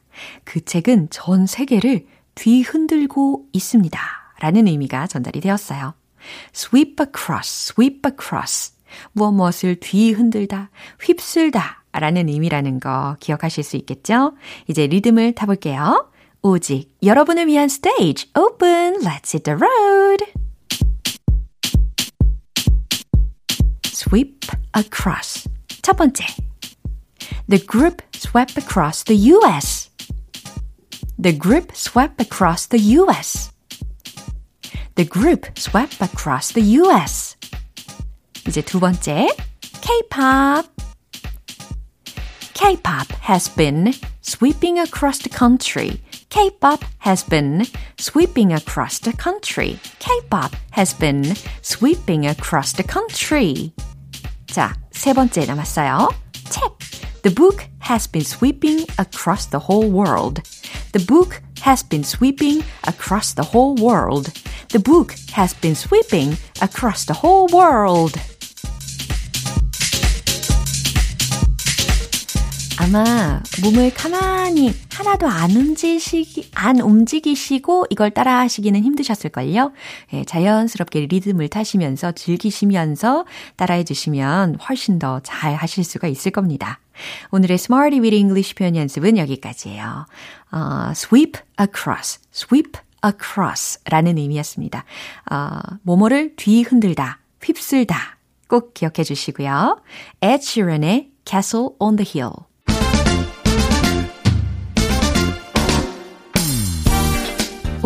그 0.45 0.65
책은 0.65 1.11
전 1.11 1.47
세계를 1.47 2.07
뒤흔들고 2.35 3.47
있습니다. 3.53 4.01
라는 4.41 4.67
의미가 4.67 5.07
전달이 5.07 5.41
되었어요. 5.41 5.95
sweep 6.53 7.01
across, 7.01 7.73
sweep 7.73 8.03
across. 8.05 8.76
무엇 9.13 9.33
무엇을 9.33 9.77
뒤흔들다, 9.81 10.71
휩쓸다 11.01 11.85
라는 11.93 12.29
의미라는 12.29 12.81
거 12.81 13.17
기억하실 13.21 13.65
수 13.65 13.77
있겠죠? 13.77 14.35
이제 14.69 14.87
리듬을 14.87 15.35
타볼게요. 15.35 16.11
오직 16.43 16.95
여러분을 17.03 17.47
위한 17.47 17.69
스테이지 17.69 18.33
open, 18.35 19.01
let's 19.01 19.35
hit 19.35 19.43
the 19.43 19.59
road. 19.59 20.25
sweep 24.07 24.47
across. 24.77 25.49
첫 25.83 25.97
번째. 25.97 26.25
The 27.49 27.65
group 27.65 28.03
swept 28.15 28.57
across 28.57 29.05
the 29.05 29.17
US. 29.33 29.91
The 31.19 31.37
group 31.37 31.73
swept 31.75 32.21
across 32.21 32.69
the 32.69 32.79
US. 32.99 33.51
The 34.95 35.05
group 35.05 35.47
swept 35.59 36.01
across 36.01 36.53
the 36.53 36.63
US. 36.83 37.36
이제 38.48 38.62
두 38.62 38.80
번째. 38.80 39.28
K-pop. 39.82 40.68
K-pop 42.54 43.08
has 43.28 43.50
been 43.56 43.94
sweeping 44.22 44.80
across 44.80 45.20
the 45.20 45.30
country. 45.30 46.02
K-pop 46.30 46.86
has 47.00 47.24
been 47.24 47.66
sweeping 47.98 48.54
across 48.54 49.00
the 49.00 49.14
country. 49.14 49.80
K-pop 50.00 50.56
has 50.72 50.94
been 50.98 51.36
sweeping 51.62 52.28
across 52.28 52.74
the 52.74 52.84
country. 52.84 53.74
자, 54.48 54.76
세 54.92 55.14
번째 55.14 55.46
남았어요. 55.46 56.10
책. 56.50 56.72
The 57.24 57.34
book 57.34 57.66
has 57.80 58.08
been 58.08 58.26
sweeping 58.26 58.86
across 58.98 59.46
the 59.46 59.60
whole 59.60 59.90
world. 59.90 60.42
The 60.94 61.04
book 61.06 61.42
has 61.62 61.84
been 61.84 62.04
sweeping 62.04 62.64
across 62.86 63.34
the 63.34 63.44
whole 63.44 63.76
world. 63.76 64.32
The 64.70 64.80
book 64.80 65.14
has 65.34 65.54
been 65.54 65.76
sweeping 65.76 66.38
across 66.62 67.06
the 67.06 67.14
whole 67.14 67.48
world. 67.54 68.18
아마 72.87 73.43
몸을 73.65 73.93
가만히 73.95 74.73
하나도 74.95 75.27
안 75.27 75.51
움직이시, 75.51 76.51
안 76.55 76.79
움직이시고 76.79 77.87
이걸 77.91 78.13
따라 78.13 78.39
하시기는 78.39 78.81
힘드셨을걸요? 78.81 79.73
예, 80.13 80.25
자연스럽게 80.25 81.07
리듬을 81.07 81.49
타시면서 81.49 82.13
즐기시면서 82.13 83.25
따라해 83.57 83.83
주시면 83.83 84.59
훨씬 84.69 85.01
더 85.01 85.19
잘 85.25 85.57
하실 85.57 85.83
수가 85.83 86.07
있을 86.07 86.31
겁니다. 86.31 86.79
오늘의 87.33 87.57
Smarty 87.57 87.99
with 87.99 88.15
English 88.15 88.55
표현 88.55 88.77
연습은 88.77 89.19
여기까지예요. 89.19 90.07
어, 90.53 90.91
sweep 90.93 91.41
across, 91.61 92.21
sweep 92.33 92.79
across 93.05 93.81
라는 93.87 94.17
의미였습니다. 94.17 94.85
어, 95.33 95.59
뭐뭐를 95.83 96.37
뒤 96.37 96.63
흔들다, 96.63 97.19
휩쓸다 97.43 98.19
꼭 98.47 98.75
기억해 98.75 99.03
주시고요. 99.03 99.81
Ed 100.21 100.41
Sheeran의 100.41 101.11
Castle 101.25 101.71
on 101.81 101.97
the 101.97 102.09
Hill 102.09 102.47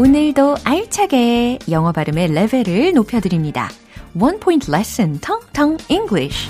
오늘도 0.01 0.57
알차게 0.65 1.59
영어 1.71 1.93
발음의 1.93 2.33
레벨을 2.33 2.95
높여드립니다. 2.95 3.69
One 4.19 4.41
Point 4.41 4.73
Lesson, 4.73 5.21
Tong 5.21 5.47
Tong 5.53 5.85
English. 5.91 6.49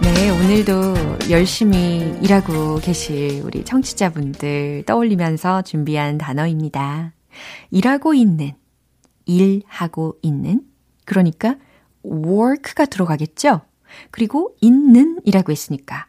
네, 0.00 0.30
오늘도 0.30 1.28
열심히 1.28 2.18
일하고 2.22 2.76
계실 2.76 3.42
우리 3.44 3.66
청취자분들 3.66 4.84
떠올리면서 4.86 5.60
준비한 5.60 6.16
단어입니다. 6.16 7.12
일하고 7.70 8.14
있는, 8.14 8.52
일하고 9.26 10.16
있는, 10.22 10.62
그러니까 11.04 11.56
work가 12.02 12.86
들어가겠죠? 12.86 13.60
그리고 14.10 14.56
있는 14.62 15.20
이라고 15.26 15.52
했으니까 15.52 16.06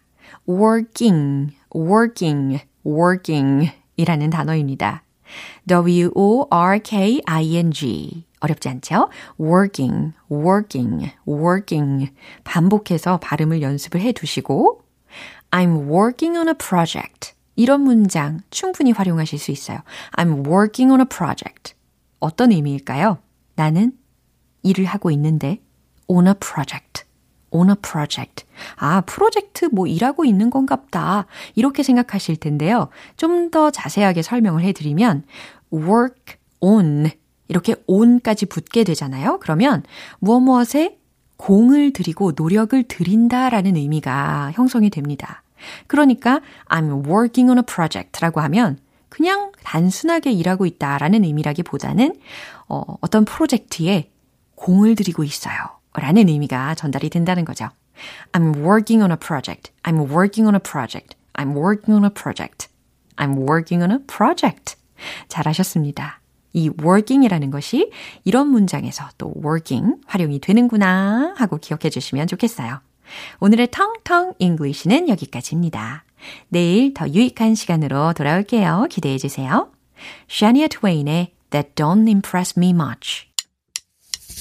working, 0.47 1.55
working, 1.75 2.63
working 2.85 3.71
이라는 3.97 4.29
단어입니다. 4.29 5.03
W-O-R-K-I-N-G. 5.67 6.85
어렵지 8.39 8.69
않죠? 8.69 9.09
working, 9.39 10.13
working, 10.31 11.11
working. 11.27 12.13
반복해서 12.43 13.17
발음을 13.17 13.61
연습을 13.61 14.01
해 14.01 14.11
두시고, 14.11 14.81
I'm 15.51 15.89
working 15.89 16.37
on 16.37 16.47
a 16.49 16.53
project. 16.53 17.33
이런 17.55 17.81
문장 17.81 18.41
충분히 18.49 18.91
활용하실 18.91 19.39
수 19.39 19.51
있어요. 19.51 19.79
I'm 20.17 20.45
working 20.47 20.91
on 20.91 20.99
a 20.99 21.05
project. 21.05 21.73
어떤 22.19 22.51
의미일까요? 22.51 23.19
나는 23.55 23.93
일을 24.63 24.85
하고 24.85 25.09
있는데, 25.11 25.61
on 26.07 26.27
a 26.27 26.33
project. 26.33 27.05
On 27.51 27.69
a 27.69 27.75
project. 27.81 28.45
아, 28.77 29.01
프로젝트 29.01 29.65
뭐 29.71 29.87
일하고 29.87 30.25
있는 30.25 30.49
건갑다. 30.49 31.25
이렇게 31.55 31.83
생각하실 31.83 32.37
텐데요. 32.37 32.89
좀 33.17 33.45
더 33.51 33.69
자세하게 33.71 34.21
설명을 34.21 34.63
해드리면 34.63 35.23
work 35.71 36.35
on 36.59 37.09
이렇게 37.47 37.75
on까지 37.87 38.47
붙게 38.47 38.83
되잖아요. 38.83 39.39
그러면 39.39 39.83
무엇 40.19 40.39
무엇에 40.41 40.97
공을 41.37 41.93
들이고 41.93 42.33
노력을 42.35 42.81
들인다라는 42.83 43.75
의미가 43.75 44.51
형성이 44.53 44.89
됩니다. 44.89 45.43
그러니까 45.87 46.41
I'm 46.67 47.05
working 47.07 47.49
on 47.49 47.59
a 47.59 47.63
project라고 47.63 48.41
하면 48.41 48.79
그냥 49.09 49.51
단순하게 49.63 50.31
일하고 50.31 50.65
있다라는 50.65 51.23
의미라기보다는 51.23 52.15
어, 52.67 52.83
어떤 53.01 53.25
프로젝트에 53.25 54.11
공을 54.55 54.95
들이고 54.95 55.23
있어요. 55.23 55.55
라는 55.99 56.29
의미가 56.29 56.75
전달이 56.75 57.09
된다는 57.09 57.45
거죠. 57.45 57.69
I'm 58.33 58.55
working 58.57 59.01
on 59.01 59.11
a 59.11 59.17
project. 59.17 59.71
I'm 59.83 60.09
working 60.09 60.47
on 60.47 60.55
a 60.55 60.59
project. 60.59 61.15
I'm 61.33 61.55
working 61.55 61.93
on 61.93 62.05
a 62.05 62.09
project. 62.09 62.69
I'm 63.17 63.37
working 63.37 63.81
on 63.83 63.91
a 63.91 63.99
project. 64.05 64.75
잘하셨습니다. 65.27 66.21
이 66.53 66.69
working이라는 66.81 67.51
것이 67.51 67.91
이런 68.23 68.47
문장에서 68.47 69.09
또 69.17 69.33
working 69.43 69.95
활용이 70.07 70.39
되는구나 70.39 71.33
하고 71.37 71.57
기억해 71.57 71.89
주시면 71.89 72.27
좋겠어요. 72.27 72.79
오늘의 73.39 73.69
텅텅 73.71 74.33
English는 74.39 75.09
여기까지입니다. 75.09 76.05
내일 76.47 76.93
더 76.93 77.07
유익한 77.07 77.55
시간으로 77.55 78.13
돌아올게요. 78.13 78.87
기대해 78.89 79.17
주세요. 79.17 79.71
Shania 80.29 80.69
Twain의 80.69 81.33
That 81.51 81.75
Don't 81.75 82.07
Impress 82.07 82.53
Me 82.57 82.69
Much. 82.71 83.34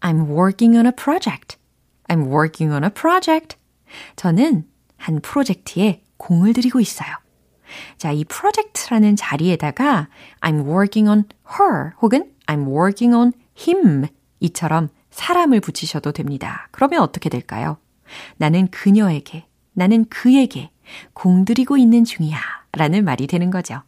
I'm 0.00 0.28
working 0.28 0.76
on 0.76 0.86
a 0.86 0.92
project. 0.92 1.56
I'm 2.08 2.26
working 2.26 2.72
on 2.72 2.84
a 2.84 2.90
project. 2.90 3.56
저는 4.16 4.64
한 4.96 5.20
프로젝트에 5.20 6.02
공을 6.16 6.52
들이고 6.52 6.80
있어요. 6.80 7.08
자, 7.96 8.12
이 8.12 8.24
프로젝트라는 8.24 9.16
자리에다가 9.16 10.08
I'm 10.40 10.66
working 10.66 11.08
on 11.08 11.24
her 11.58 11.92
혹은 12.02 12.32
I'm 12.46 12.66
working 12.66 13.14
on 13.14 13.32
him 13.56 14.06
이처럼 14.40 14.88
사람을 15.10 15.60
붙이셔도 15.60 16.12
됩니다. 16.12 16.68
그러면 16.72 17.00
어떻게 17.00 17.28
될까요? 17.28 17.78
나는 18.36 18.68
그녀에게, 18.68 19.46
나는 19.72 20.04
그에게 20.08 20.70
공들이고 21.12 21.76
있는 21.76 22.04
중이야 22.04 22.38
라는 22.72 23.04
말이 23.04 23.26
되는 23.26 23.50
거죠. 23.50 23.82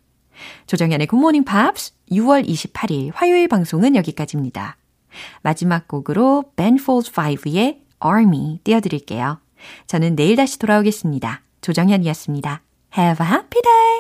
조정현의 0.67 1.07
굿모닝 1.07 1.45
팝스 1.45 1.93
6월 2.11 2.47
28일 2.47 3.13
화요일 3.15 3.49
방송은 3.49 3.97
여기까지입니다. 3.97 4.77
마지막 5.43 5.89
곡으로 5.89 6.45
Ben 6.57 6.79
Folds 6.81 7.13
5의 7.13 7.79
Army 8.05 8.59
띄워드릴게요. 8.65 9.39
저는 9.87 10.17
내일 10.17 10.37
다시 10.37 10.59
돌아오겠습니다. 10.59 11.43
조정현이었습니다. 11.61 12.63
Have 12.97 13.27
a 13.27 13.33
happy 13.33 13.63
day! 13.63 13.93